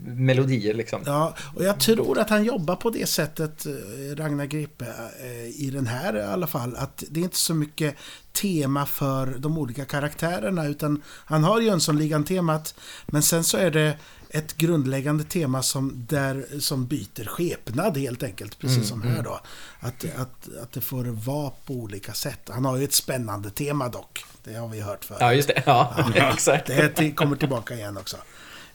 melodier 0.00 0.74
liksom. 0.74 1.02
Ja, 1.06 1.34
och 1.54 1.64
jag 1.64 1.80
tror 1.80 2.18
att 2.18 2.30
han 2.30 2.44
jobbar 2.44 2.76
på 2.76 2.90
det 2.90 3.06
sättet, 3.06 3.66
eh, 3.66 4.16
Ragnar 4.16 4.46
Gripe, 4.46 4.86
eh, 5.20 5.62
i 5.64 5.70
den 5.72 5.86
här 5.86 6.16
i 6.16 6.22
alla 6.22 6.46
fall. 6.46 6.76
Att 6.76 7.04
det 7.10 7.20
är 7.20 7.24
inte 7.24 7.36
så 7.36 7.54
mycket 7.54 7.94
tema 8.32 8.86
för 8.86 9.26
de 9.26 9.58
olika 9.58 9.84
karaktärerna, 9.84 10.66
utan 10.66 11.02
han 11.06 11.44
har 11.44 11.60
Jönssonligan-temat, 11.60 12.74
men 13.06 13.22
sen 13.22 13.44
så 13.44 13.56
är 13.56 13.70
det 13.70 13.96
ett 14.30 14.56
grundläggande 14.56 15.24
tema 15.24 15.62
som, 15.62 16.06
där, 16.08 16.46
som 16.60 16.86
byter 16.86 17.26
skepnad 17.26 17.96
helt 17.96 18.22
enkelt, 18.22 18.58
precis 18.58 18.76
Mm, 18.76 18.88
som 18.88 19.02
här 19.02 19.22
då. 19.22 19.40
Att, 19.80 20.04
att, 20.04 20.48
att 20.62 20.72
det 20.72 20.80
får 20.80 21.04
vara 21.04 21.50
på 21.50 21.74
olika 21.74 22.12
sätt. 22.12 22.40
Han 22.48 22.64
har 22.64 22.76
ju 22.76 22.84
ett 22.84 22.94
spännande 22.94 23.50
tema 23.50 23.88
dock, 23.88 24.24
det 24.44 24.54
har 24.54 24.68
vi 24.68 24.80
hört 24.80 25.04
förut. 25.04 25.18
Ja, 25.20 25.34
just 25.34 25.48
det. 25.48 25.62
Ja, 25.66 25.94
exakt. 26.32 26.66
Det 26.66 27.16
kommer 27.16 27.36
tillbaka 27.36 27.74
igen 27.74 27.96
också. 27.96 28.16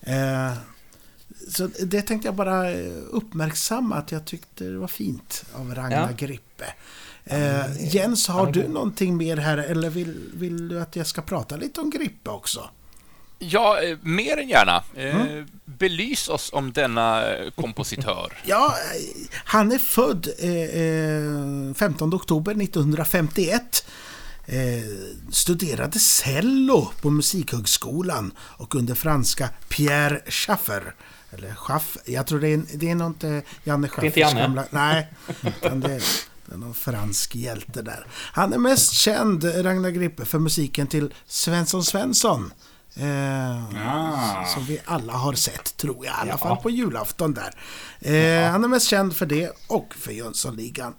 Eh, 0.01 0.53
så 1.49 1.69
det 1.79 2.01
tänkte 2.01 2.27
jag 2.27 2.35
bara 2.35 2.71
eh, 2.71 2.91
uppmärksamma 3.11 3.95
att 3.95 4.11
jag 4.11 4.25
tyckte 4.25 4.63
det 4.63 4.77
var 4.77 4.87
fint 4.87 5.43
av 5.53 5.75
Ragnar 5.75 6.07
Ja. 6.09 6.27
Grippe. 6.27 6.65
Eh, 7.25 7.95
Jens, 7.95 8.27
har 8.27 8.51
du 8.51 8.67
någonting 8.67 9.17
mer 9.17 9.37
här 9.37 9.57
eller 9.57 9.89
vill, 9.89 10.29
vill 10.33 10.67
du 10.67 10.81
att 10.81 10.95
jag 10.95 11.07
ska 11.07 11.21
prata 11.21 11.55
lite 11.55 11.81
om 11.81 11.89
Grippe 11.89 12.29
också? 12.29 12.69
Ja, 13.39 13.81
eh, 13.81 13.97
mer 14.01 14.37
än 14.37 14.49
gärna. 14.49 14.83
Eh, 14.95 15.43
Belys 15.65 16.29
oss 16.29 16.49
om 16.53 16.71
denna 16.73 17.25
eh, 17.35 17.51
kompositör. 17.51 18.33
Ja, 18.45 18.75
eh, 18.95 19.27
han 19.45 19.71
är 19.71 19.77
född 19.79 20.27
eh, 20.39 20.51
eh, 20.51 21.73
15 21.73 22.13
oktober 22.13 22.51
1951. 22.63 23.85
Eh, 24.45 24.55
studerade 25.31 25.99
cello 25.99 26.91
på 27.01 27.09
Musikhögskolan 27.09 28.33
och 28.37 28.75
under 28.75 28.95
franska 28.95 29.49
Pierre 29.69 30.21
Schaffer. 30.31 30.95
Eller 31.37 31.53
Schaff, 31.55 31.97
jag 32.05 32.27
tror 32.27 32.39
det 32.39 32.47
är, 32.47 32.63
det 32.73 32.89
är 32.91 32.95
något 32.95 33.23
eh, 33.23 33.39
Janne 33.63 33.87
Schaffers 33.87 34.03
inte 34.05 34.19
Janne? 34.19 34.41
gamla... 34.41 34.65
Nej, 34.69 35.07
utan 35.43 35.79
det, 35.79 35.87
det 36.45 36.53
är 36.53 36.57
någon 36.57 36.73
fransk 36.73 37.35
hjälte 37.35 37.81
där. 37.81 38.07
Han 38.11 38.53
är 38.53 38.57
mest 38.57 38.91
känd, 38.93 39.43
Ragnar 39.65 39.89
Grippe, 39.89 40.25
för 40.25 40.39
musiken 40.39 40.87
till 40.87 41.13
Svensson 41.27 41.83
Svensson. 41.83 42.53
Eh, 42.95 43.63
Ah. 43.87 44.45
som 44.45 44.65
vi 44.65 44.79
alla 44.85 45.13
har 45.13 45.33
sett, 45.33 45.77
tror 45.77 46.05
jag. 46.05 46.13
I 46.15 46.17
alla 46.19 46.29
Ja. 46.31 46.37
fall 46.37 46.57
på 46.57 46.69
julafton 46.69 47.33
där. 47.33 47.53
Eh, 47.99 48.51
Han 48.51 48.63
är 48.63 48.67
mest 48.67 48.87
känd 48.87 49.15
för 49.15 49.25
det 49.25 49.51
och 49.67 49.93
för 49.99 50.11
Jönssonligan. 50.11 50.93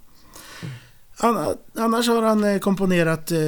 Anna- 1.17 1.55
Annars 1.75 2.07
har 2.07 2.21
han 2.21 2.43
eh, 2.43 2.59
komponerat 2.59 3.31
eh, 3.31 3.39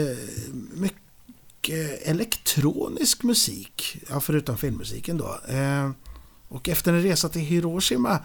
mycket 0.74 2.02
elektronisk 2.08 3.24
musik. 3.24 3.98
Ja, 4.10 4.20
förutom 4.20 4.58
filmmusiken 4.58 5.18
då. 5.18 5.40
Eh, 6.50 6.56
Och 6.56 6.70
efter 6.70 6.94
en 6.94 7.04
resa 7.04 7.30
till 7.30 7.42
Hiroshima 7.42 8.20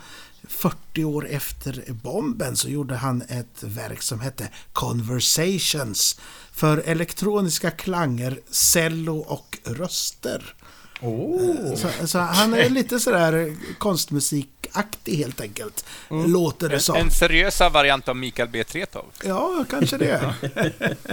40 0.49 1.05
år 1.05 1.27
efter 1.29 1.85
bomben 1.93 2.57
så 2.57 2.69
gjorde 2.69 2.95
han 2.97 3.23
ett 3.23 3.63
verk 3.63 4.03
som 4.03 4.21
hette 4.21 4.49
Conversations 4.73 6.21
för 6.53 6.79
elektroniska 6.79 7.71
klanger, 7.71 8.41
cello 8.51 9.19
och 9.19 9.59
röster. 9.65 10.55
Oh. 11.01 11.75
Så, 11.75 12.07
så 12.07 12.19
han 12.19 12.55
är 12.55 12.69
lite 12.69 13.01
sådär 13.01 13.57
konstmusikaktig 13.79 15.17
helt 15.17 15.41
enkelt. 15.41 15.85
Låter 16.11 16.69
det 16.69 16.75
En, 16.75 16.81
som. 16.81 16.97
en 16.97 17.11
seriösa 17.11 17.69
variant 17.69 18.09
av 18.09 18.17
Mikael 18.17 18.49
B. 18.49 18.65
Tretow. 18.65 19.05
Ja, 19.25 19.65
kanske 19.71 19.99
det. 19.99 20.35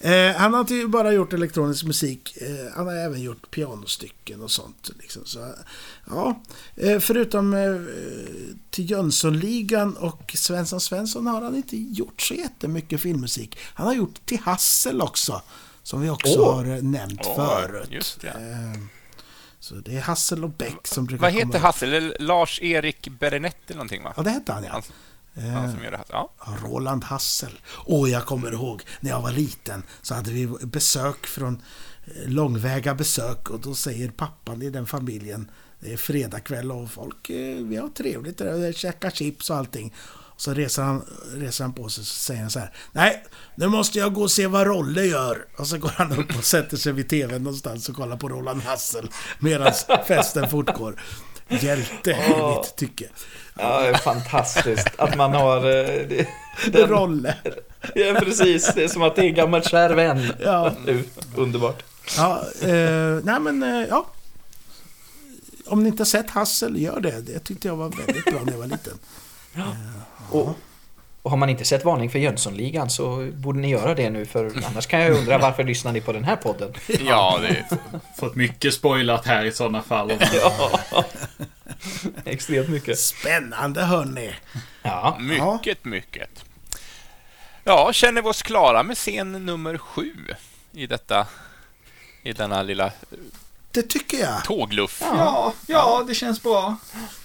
eh, 0.00 0.36
han 0.36 0.54
har 0.54 0.60
inte 0.60 0.88
bara 0.88 1.12
gjort 1.12 1.32
elektronisk 1.32 1.84
musik, 1.84 2.36
eh, 2.40 2.72
han 2.76 2.86
har 2.86 2.94
även 2.94 3.22
gjort 3.22 3.50
pianostycken 3.50 4.40
och 4.40 4.50
sånt. 4.50 4.90
Liksom. 5.00 5.24
Så, 5.24 5.48
ja. 6.10 6.42
eh, 6.76 6.98
förutom 6.98 7.54
eh, 7.54 7.76
till 8.70 8.90
Jönssonligan 8.90 9.96
och 9.96 10.32
Svensson 10.34 10.80
Svensson 10.80 11.26
har 11.26 11.42
han 11.42 11.56
inte 11.56 11.76
gjort 11.76 12.22
så 12.22 12.34
jättemycket 12.34 13.00
filmmusik. 13.00 13.58
Han 13.74 13.86
har 13.86 13.94
gjort 13.94 14.26
till 14.26 14.38
Hassel 14.38 15.00
också, 15.00 15.42
som 15.82 16.00
vi 16.00 16.10
också 16.10 16.38
Åh. 16.40 16.54
har 16.54 16.64
eh, 16.64 16.82
nämnt 16.82 17.20
Åh, 17.26 17.36
förut. 17.36 18.18
Eh, 18.24 18.32
så 19.60 19.74
det 19.74 19.96
är 19.96 20.00
Hassel 20.00 20.44
och 20.44 20.50
Beck 20.50 20.86
som 20.86 21.04
brukar 21.06 21.22
Vad 21.22 21.32
komma 21.32 21.46
heter 21.46 21.58
upp. 21.58 21.64
Hassel? 21.64 22.16
Lars-Erik 22.20 23.08
Berenett 23.08 23.56
eller 23.66 23.76
någonting 23.76 24.02
va? 24.02 24.14
Ja, 24.16 24.22
det 24.22 24.30
hette 24.30 24.52
han 24.52 24.64
ja. 24.64 24.76
Eh, 24.76 24.82
han 25.40 25.72
som 25.72 25.84
gör 25.84 25.90
det. 25.90 26.04
Ja, 26.08 26.32
Roland 26.62 27.04
Hassel. 27.04 27.60
Och 27.68 28.08
jag 28.08 28.26
kommer 28.26 28.52
ihåg 28.52 28.82
när 29.00 29.10
jag 29.10 29.22
var 29.22 29.32
liten 29.32 29.82
så 30.02 30.14
hade 30.14 30.30
vi 30.30 30.46
besök 30.46 31.26
från 31.26 31.62
eh, 32.04 32.28
långväga 32.30 32.94
besök 32.94 33.50
och 33.50 33.60
då 33.60 33.74
säger 33.74 34.10
pappan 34.10 34.62
i 34.62 34.70
den 34.70 34.86
familjen 34.86 35.50
det 35.80 35.92
är 35.92 35.96
fredagkväll 35.96 36.72
och 36.72 36.90
folk, 36.90 37.30
eh, 37.30 37.56
vi 37.56 37.76
har 37.76 37.88
trevligt 37.88 38.38
där, 38.38 38.72
käkar 38.72 39.10
chips 39.10 39.50
och 39.50 39.56
allting. 39.56 39.94
Så 40.36 40.54
reser 40.54 40.82
han, 40.82 41.04
reser 41.34 41.64
han 41.64 41.72
på 41.72 41.88
sig 41.88 42.02
och 42.02 42.06
säger 42.06 42.40
han 42.40 42.50
så 42.50 42.58
här. 42.58 42.72
Nej, 42.92 43.24
nu 43.54 43.68
måste 43.68 43.98
jag 43.98 44.14
gå 44.14 44.22
och 44.22 44.30
se 44.30 44.46
vad 44.46 44.66
Rolle 44.66 45.04
gör. 45.04 45.46
Och 45.56 45.66
så 45.66 45.78
går 45.78 45.92
han 45.96 46.18
upp 46.18 46.36
och 46.38 46.44
sätter 46.44 46.76
sig 46.76 46.92
vid 46.92 47.08
tvn 47.08 47.42
någonstans 47.42 47.88
och 47.88 47.96
kollar 47.96 48.16
på 48.16 48.28
Roland 48.28 48.62
Hassel 48.62 49.10
medan 49.38 49.72
festen 50.08 50.48
fortgår. 50.48 51.00
Hjälte 51.48 52.10
i 52.10 52.56
mitt 52.56 52.76
tycke. 52.76 53.04
Ja, 53.58 53.80
det 53.80 53.88
är 53.88 53.94
fantastiskt 53.94 54.88
att 54.98 55.16
man 55.16 55.32
har... 55.32 55.56
eh, 55.56 56.06
det- 56.08 56.28
Den, 56.72 56.88
Rolle. 56.88 57.34
ja, 57.94 58.14
precis. 58.20 58.72
Det 58.74 58.84
är 58.84 58.88
som 58.88 59.02
att 59.02 59.16
det 59.16 59.22
är 59.22 59.26
en 59.26 59.34
gammal 59.34 59.62
kär 59.62 59.90
vän. 59.94 60.32
Ja. 60.40 60.72
Nu, 60.86 61.04
Underbart. 61.36 61.82
Ja, 62.16 62.42
eh, 62.62 63.18
nej 63.24 63.40
men 63.40 63.62
eh, 63.62 63.86
ja. 63.88 64.06
Om 65.66 65.82
ni 65.82 65.88
inte 65.88 66.00
har 66.00 66.06
sett 66.06 66.30
Hassel, 66.30 66.80
gör 66.82 67.00
det. 67.00 67.20
Det 67.20 67.38
tyckte 67.38 67.68
jag 67.68 67.76
var 67.76 67.88
väldigt 67.88 68.24
bra 68.24 68.40
när 68.44 68.52
jag 68.52 68.58
var 68.58 68.66
liten. 68.66 68.98
Och, 70.30 70.48
och 71.28 71.32
har 71.32 71.38
man 71.38 71.50
inte 71.50 71.64
sett 71.64 71.84
Varning 71.84 72.10
för 72.10 72.18
Jönssonligan 72.18 72.90
så 72.90 73.30
borde 73.32 73.58
ni 73.58 73.70
göra 73.70 73.94
det 73.94 74.10
nu 74.10 74.26
för 74.26 74.52
annars 74.66 74.86
kan 74.86 75.00
jag 75.00 75.12
undra 75.12 75.38
varför 75.38 75.64
lyssnar 75.64 75.92
ni 75.92 76.00
på 76.00 76.12
den 76.12 76.24
här 76.24 76.36
podden? 76.36 76.74
ja, 77.06 77.38
det 77.40 77.48
är 77.48 77.66
Fått 78.18 78.34
mycket 78.34 78.74
spoilat 78.74 79.26
här 79.26 79.44
i 79.44 79.52
sådana 79.52 79.82
fall. 79.82 80.12
Ja. 80.32 81.04
Extremt 82.24 82.68
mycket. 82.68 82.98
Spännande 82.98 83.82
hörni. 83.82 84.34
Ja. 84.82 85.18
mycket, 85.20 85.84
mycket. 85.84 86.44
Ja, 87.64 87.92
känner 87.92 88.22
vi 88.22 88.28
oss 88.28 88.42
klara 88.42 88.82
med 88.82 88.96
scen 88.96 89.46
nummer 89.46 89.78
sju 89.78 90.14
i 90.72 90.86
detta 90.86 91.26
i 92.22 92.32
denna 92.32 92.62
lilla 92.62 92.92
Det 93.78 93.88
tycker 93.88 94.18
jag. 94.18 94.44
tågluff. 94.44 94.98
Ja, 95.04 95.52
ja, 95.66 96.04
det 96.08 96.14
känns 96.14 96.42
bra. 96.42 96.76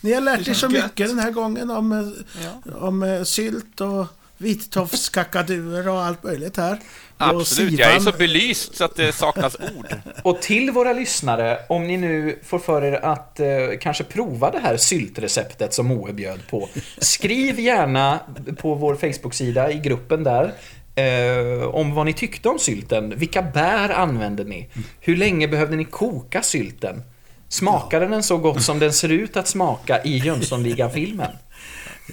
Ni 0.02 0.14
har 0.14 0.22
lärt 0.22 0.48
er 0.48 0.54
så 0.54 0.68
Gött. 0.68 0.84
mycket 0.84 1.08
den 1.08 1.20
här 1.20 1.32
gången 1.32 1.72
om, 1.72 1.92
eh, 1.92 2.44
Ja. 2.44 2.78
om 2.88 3.04
eh, 3.04 3.24
sylt 3.24 3.82
och 3.82 4.06
vittofskakaduer 4.38 5.88
och 5.90 6.04
allt 6.04 6.24
möjligt 6.24 6.58
här. 6.58 6.80
Absolut, 7.18 7.80
jag 7.80 7.96
är 7.96 8.00
så 8.00 8.12
belyst 8.12 8.76
så 8.76 8.84
att 8.84 8.96
det 8.96 9.12
saknas 9.14 9.56
ord. 9.78 9.96
Och 10.24 10.42
till 10.42 10.72
våra 10.72 10.94
lyssnare, 10.94 11.60
om 11.70 11.88
ni 11.88 11.98
nu 11.98 12.40
får 12.46 12.60
för 12.60 12.82
er 12.84 12.94
att 13.06 13.40
eh, 13.40 13.48
kanske 13.82 14.04
prova 14.04 14.52
det 14.52 14.60
här 14.60 14.78
syltreceptet 14.78 15.74
som 15.74 15.86
Moe 15.86 16.14
bjöd 16.14 16.48
på. 16.50 16.70
Skriv 16.98 17.60
gärna 17.60 18.20
på 18.58 18.76
vår 18.76 18.96
Facebook-sida 18.96 19.72
i 19.72 19.80
gruppen 19.80 20.24
där 20.24 20.54
eh, 20.96 21.64
om 21.68 21.94
vad 21.96 22.06
ni 22.06 22.14
tyckte 22.14 22.50
om 22.50 22.60
sylten. 22.60 23.14
Vilka 23.18 23.42
bär 23.42 23.90
använde 23.90 24.44
ni? 24.44 24.70
Hur 25.00 25.16
länge 25.16 25.48
behövde 25.48 25.76
ni 25.76 25.86
koka 25.86 26.42
sylten? 26.42 27.02
Smakade 27.50 28.08
den 28.08 28.24
så 28.24 28.38
gott 28.38 28.64
som 28.64 28.80
den 28.80 28.94
ser 28.94 29.10
ut 29.10 29.38
att 29.38 29.48
smaka 29.48 30.04
i 30.04 30.18
Jönssonligan-filmen? 30.18 31.32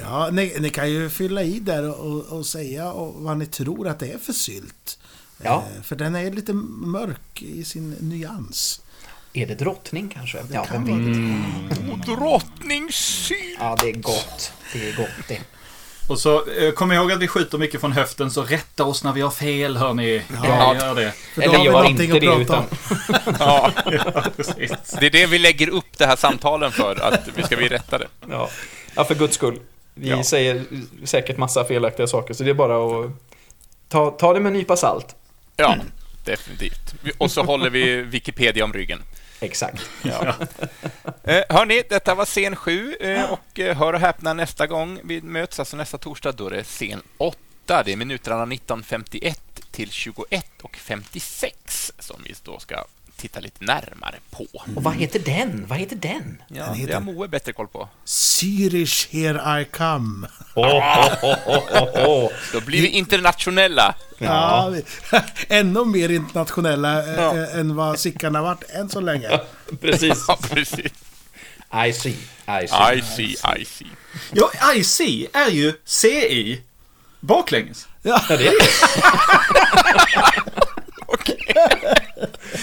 Ja, 0.00 0.28
ni, 0.32 0.56
ni 0.60 0.70
kan 0.70 0.90
ju 0.90 1.10
fylla 1.10 1.42
i 1.42 1.58
där 1.60 2.00
och, 2.00 2.38
och 2.38 2.46
säga 2.46 2.92
och 2.92 3.22
vad 3.22 3.36
ni 3.38 3.46
tror 3.46 3.88
att 3.88 3.98
det 3.98 4.12
är 4.12 4.18
för 4.18 4.32
sylt. 4.32 4.98
Ja. 5.42 5.64
Eh, 5.76 5.82
För 5.82 5.96
den 5.96 6.14
är 6.14 6.30
lite 6.30 6.52
mörk 6.52 7.42
i 7.42 7.64
sin 7.64 7.90
nyans. 7.90 8.80
Är 9.32 9.46
det 9.46 9.54
drottning 9.54 10.08
kanske? 10.08 10.38
Ja, 10.52 10.64
kan 10.64 10.84
vem 10.84 11.68
vet? 11.70 11.78
Och 11.92 11.98
drottningssylt! 12.16 13.58
Ja, 13.58 13.76
det 13.82 13.88
är 13.90 13.94
gott. 13.94 14.52
Det 14.72 14.88
är 14.88 14.96
gott 14.96 15.28
det. 15.28 15.40
Och 16.10 16.18
så 16.18 16.46
eh, 16.50 16.70
kom 16.72 16.92
ihåg 16.92 17.12
att 17.12 17.18
vi 17.18 17.28
skjuter 17.28 17.58
mycket 17.58 17.80
från 17.80 17.92
höften, 17.92 18.30
så 18.30 18.42
rätta 18.42 18.84
oss 18.84 19.04
när 19.04 19.12
vi 19.12 19.20
har 19.20 19.30
fel, 19.30 19.76
hörni. 19.76 20.22
Ja. 20.42 20.46
Ja, 20.46 20.74
gör 20.74 20.94
det. 20.94 21.12
Eller 21.44 21.58
gör 21.58 21.84
inte 21.88 22.02
att 22.02 22.20
det, 22.20 22.42
utan... 22.42 22.64
Ja, 23.38 23.70
Ja, 23.86 24.24
precis. 24.36 24.96
det 25.00 25.06
är 25.06 25.10
det 25.10 25.26
vi 25.26 25.38
lägger 25.38 25.68
upp 25.68 25.98
det 25.98 26.06
här 26.06 26.16
samtalen 26.16 26.72
för, 26.72 27.00
att 27.02 27.28
vi 27.34 27.42
ska 27.42 27.56
bli 27.56 27.68
rättade. 27.68 28.06
Ja. 28.30 28.48
ja, 28.94 29.04
för 29.04 29.14
guds 29.14 29.34
skull. 29.34 29.58
Vi 29.94 30.08
Ja. 30.08 30.24
säger 30.24 30.64
säkert 31.04 31.36
massa 31.36 31.64
felaktiga 31.64 32.06
saker, 32.06 32.34
så 32.34 32.44
det 32.44 32.50
är 32.50 32.54
bara 32.54 33.04
att 33.04 33.10
ta, 33.88 34.10
ta 34.10 34.32
det 34.34 34.40
med 34.40 34.50
en 34.50 34.58
nypa 34.58 34.76
salt. 34.76 35.14
Ja, 35.56 35.74
definitivt. 36.24 36.94
Och 37.18 37.30
så 37.30 37.42
håller 37.42 37.70
vi 37.70 38.02
Wikipedia 38.02 38.64
om 38.64 38.72
ryggen. 38.72 39.02
Exakt. 39.40 39.90
Ja. 40.02 40.34
Eh, 41.24 41.42
hörni, 41.48 41.82
detta 41.88 42.14
var 42.14 42.24
scen 42.24 42.56
7 42.56 42.96
eh, 43.00 43.32
och 43.32 43.58
eh, 43.58 43.76
hör 43.76 43.92
och 43.92 44.00
häpna 44.00 44.34
nästa 44.34 44.66
gång 44.66 45.00
vi 45.04 45.22
möts, 45.22 45.58
alltså 45.58 45.76
nästa 45.76 45.98
torsdag, 45.98 46.32
då 46.32 46.46
är 46.46 46.50
det 46.50 46.64
scen 46.64 47.02
8. 47.18 47.38
Det 47.84 47.92
är 47.92 47.96
minuterna 47.96 48.46
19.51 48.46 49.34
till 49.70 49.88
21.56 49.88 51.92
som 51.98 52.20
vi 52.24 52.34
då 52.44 52.58
ska 52.58 52.84
titta 53.20 53.40
lite 53.40 53.64
närmare 53.64 54.16
på. 54.30 54.46
Och 54.76 54.82
vad 54.82 54.94
heter 54.94 55.18
den? 55.18 55.66
Vad 55.66 55.78
heter 55.78 55.96
den? 55.96 56.42
Ja, 56.48 56.64
Den 56.64 56.74
heter- 56.74 56.86
det 56.88 56.94
har 56.94 57.00
Moe 57.00 57.28
bättre 57.28 57.52
koll 57.52 57.68
på. 57.68 57.88
Zürich 58.06 59.08
here 59.12 59.60
I 59.60 59.64
come. 59.64 60.28
Oh, 60.54 60.66
oh, 60.66 61.24
oh, 61.24 61.48
oh, 61.48 61.82
oh, 61.82 62.08
oh. 62.08 62.30
Då 62.52 62.60
blir 62.60 62.82
vi 62.82 62.88
internationella. 62.88 63.94
Ja. 64.18 64.68
vi, 64.68 64.84
ännu 65.48 65.84
mer 65.84 66.08
internationella 66.10 67.04
eh, 67.06 67.14
Ja. 67.14 67.36
eh, 67.36 67.58
än 67.58 67.76
vad 67.76 67.98
Sickan 67.98 68.34
har 68.34 68.42
varit 68.42 68.70
än 68.70 68.88
så 68.88 69.00
länge. 69.00 69.40
Precis. 69.80 70.24
Ja, 70.28 70.38
precis. 70.50 70.92
I 71.88 71.92
see. 71.92 72.10
I 72.62 72.68
see. 72.68 72.96
I 72.96 73.02
see, 73.02 73.36
I 73.60 73.64
see. 73.64 73.86
Ja, 74.32 74.50
IC 74.74 75.00
är 75.32 75.50
ju 75.50 75.72
CI 75.84 76.62
baklänges. 77.20 77.88
Ja, 78.02 78.22
det 78.28 78.34
är 78.34 78.38
det. 78.38 78.66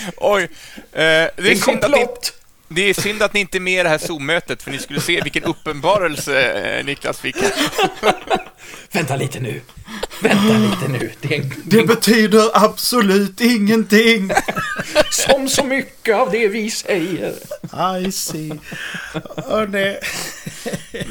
Oj. 0.17 0.43
Eh, 0.43 0.49
det, 0.91 1.37
är 1.37 1.51
en 1.51 1.57
synd 1.57 1.83
att 1.83 1.91
ni, 1.91 1.97
komplott. 1.97 2.33
det 2.67 2.89
är 2.89 2.93
synd 2.93 3.23
att 3.23 3.33
ni 3.33 3.39
inte 3.39 3.57
är 3.57 3.59
med 3.59 3.79
i 3.79 3.83
det 3.83 3.89
här 3.89 3.97
Zoom-mötet, 3.97 4.63
för 4.63 4.71
ni 4.71 4.79
skulle 4.79 5.01
se 5.01 5.21
vilken 5.21 5.43
uppenbarelse 5.43 6.41
eh, 6.51 6.85
Niklas 6.85 7.19
fick. 7.19 7.35
Vänta 8.91 9.15
lite 9.15 9.39
nu. 9.39 9.61
Vänta 10.21 10.57
lite 10.57 10.87
nu. 10.91 11.11
Det 11.21 11.35
en, 11.35 11.53
Det 11.63 11.83
betyder 11.83 12.49
absolut 12.53 13.41
ingenting. 13.41 14.31
som 15.11 15.49
så 15.49 15.63
mycket 15.63 16.15
av 16.15 16.31
det 16.31 16.47
vi 16.47 16.71
säger. 16.71 17.33
I 18.07 18.11
see. 18.11 18.51
Hörrni, 19.47 19.97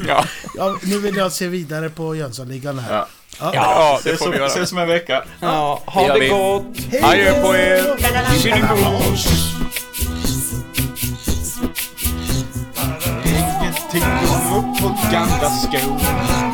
Ja, 0.07 0.25
ja, 0.55 0.77
nu 0.83 0.99
vill 0.99 1.15
jag 1.15 1.31
se 1.31 1.47
vidare 1.47 1.89
på 1.89 2.15
Jönssonligan 2.15 2.79
här. 2.79 2.93
Ja. 2.95 3.07
Ja. 3.39 3.51
ja 3.53 3.99
det 4.03 4.17
får 4.17 4.29
vi 4.29 4.37
göra. 4.37 4.47
ses 4.47 4.71
om 4.71 4.77
en 4.77 4.87
vecka. 4.87 5.23
Ja, 5.39 5.81
Det 5.85 5.91
ha 5.91 6.13
det 6.13 6.19
vi. 6.19 6.27
gott. 6.29 6.65
Adjö 7.03 7.41
på 7.41 7.55
er! 7.55 7.83
Ingenting 13.25 14.03
går 14.21 14.57
upp 14.57 14.81
på 14.81 14.87
gamla 15.11 15.49
skor. 15.49 16.46